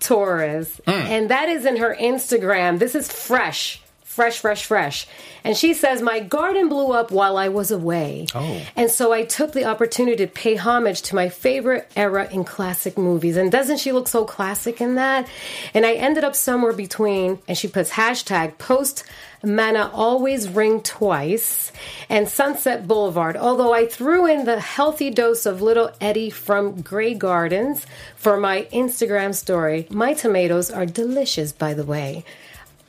[0.00, 2.78] Torres, and that is in her Instagram.
[2.78, 3.80] This is fresh.
[4.14, 5.08] Fresh, fresh, fresh.
[5.42, 8.28] And she says, My garden blew up while I was away.
[8.32, 8.62] Oh.
[8.76, 12.96] And so I took the opportunity to pay homage to my favorite era in classic
[12.96, 13.36] movies.
[13.36, 15.28] And doesn't she look so classic in that?
[15.74, 19.02] And I ended up somewhere between, and she puts hashtag post
[19.44, 21.70] Mana always ring twice
[22.08, 23.36] and Sunset Boulevard.
[23.36, 27.84] Although I threw in the healthy dose of little Eddie from Grey Gardens
[28.16, 29.86] for my Instagram story.
[29.90, 32.24] My tomatoes are delicious, by the way.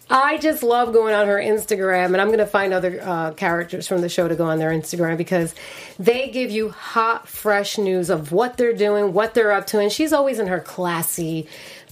[0.10, 3.88] I just love going on her Instagram, and I'm going to find other uh, characters
[3.88, 5.56] from the show to go on their Instagram because
[5.98, 9.92] they give you hot, fresh news of what they're doing, what they're up to, and
[9.92, 11.48] she's always in her classy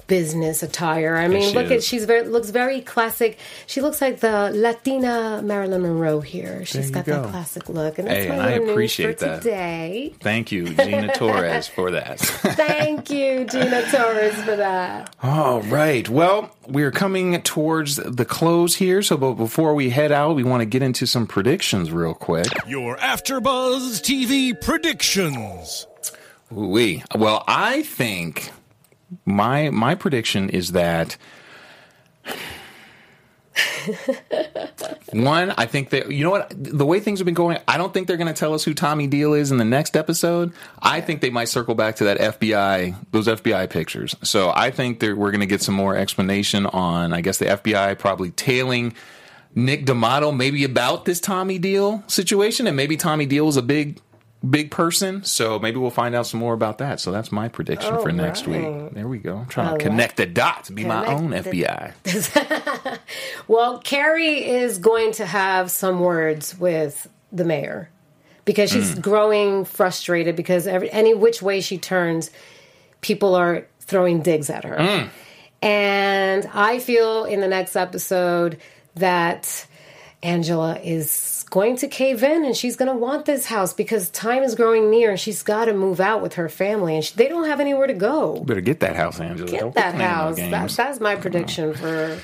[0.08, 1.16] business attire.
[1.16, 3.38] I mean, she look at she's very looks very classic.
[3.68, 6.66] She looks like the Latina Marilyn Monroe here.
[6.66, 7.22] She's got go.
[7.22, 9.42] that classic look, and that's Hey, my and I appreciate for that.
[9.42, 10.14] today.
[10.20, 12.20] Thank you, Gina Torres, for that.
[12.20, 15.16] Thank you, Gina Torres, for that.
[15.24, 16.08] All right.
[16.10, 19.02] Well, we're coming towards the close here.
[19.02, 22.48] So, but before we head out, we want to get into some predictions real quick.
[22.68, 25.88] Your AfterBuzz TV predictions.
[26.50, 28.52] We well, I think
[29.26, 31.18] my my prediction is that
[35.12, 37.94] one, I think that you know what the way things have been going, I don't
[37.94, 40.54] think they're going to tell us who Tommy Deal is in the next episode.
[40.82, 44.16] I think they might circle back to that FBI, those FBI pictures.
[44.24, 47.46] So I think that we're going to get some more explanation on, I guess, the
[47.46, 48.94] FBI probably tailing.
[49.56, 54.00] Nick D'Amato, maybe about this Tommy Deal situation, and maybe Tommy Deal was a big
[54.48, 55.24] big person.
[55.24, 57.00] So maybe we'll find out some more about that.
[57.00, 58.84] So that's my prediction for next right.
[58.84, 58.94] week.
[58.94, 59.38] There we go.
[59.38, 63.00] I'm trying I to connect the dots, be my own the- FBI.
[63.48, 67.90] Well, Keri is going to have some words with the mayor
[68.46, 69.02] because she's hmm.
[69.02, 72.32] growing frustrated because every, any which way she turns,
[73.02, 74.78] people are throwing digs at her.
[74.82, 75.08] Hmm.
[75.62, 78.60] And I feel in the next episode
[78.96, 79.66] that
[80.22, 81.10] Angela is
[81.54, 84.90] going to cave in and she's going to want this house because time is growing
[84.90, 87.60] near and she's got to move out with her family and she, they don't have
[87.60, 88.40] anywhere to go.
[88.40, 89.52] Better get that house, Angela.
[89.52, 90.38] Get Don't that no house.
[90.38, 92.20] That, that's my prediction for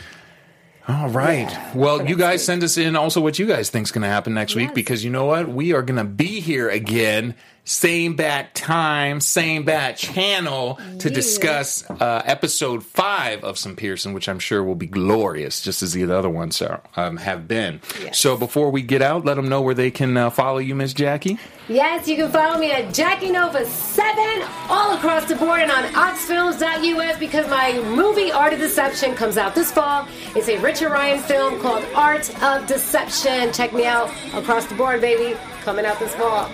[0.88, 1.76] All right.
[1.76, 4.56] well, you guys send us in also what you guys think's going to happen next
[4.56, 5.48] week because you know what?
[5.48, 7.36] We are going to be here again,
[7.70, 14.28] same bat time, same bat channel to discuss uh, episode five of Some Pearson, which
[14.28, 17.80] I'm sure will be glorious, just as the other ones are, um, have been.
[18.12, 20.94] So before we get out, let them know where they can uh, follow you, Miss
[20.94, 21.38] Jackie.
[21.68, 25.84] Yes, you can follow me at Jackie Nova 7 all across the board and on
[25.84, 30.08] oxfilms.us because my movie Art of Deception comes out this fall.
[30.36, 33.54] It's a Richard Ryan film called Art of Deception.
[33.54, 35.38] Check me out across the board, baby.
[35.70, 36.50] Coming out this fall.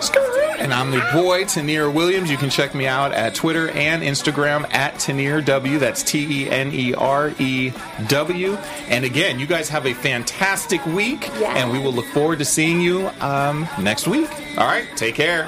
[0.60, 2.30] And I'm the boy, Tanir Williams.
[2.30, 5.78] You can check me out at Twitter and Instagram at Tanir W.
[5.80, 7.72] That's T E N E R E
[8.08, 8.56] W.
[8.90, 11.56] And again, you guys have a fantastic week, Yeah.
[11.56, 14.30] and we will look forward to seeing you um, next week.
[14.58, 15.48] All right, take care.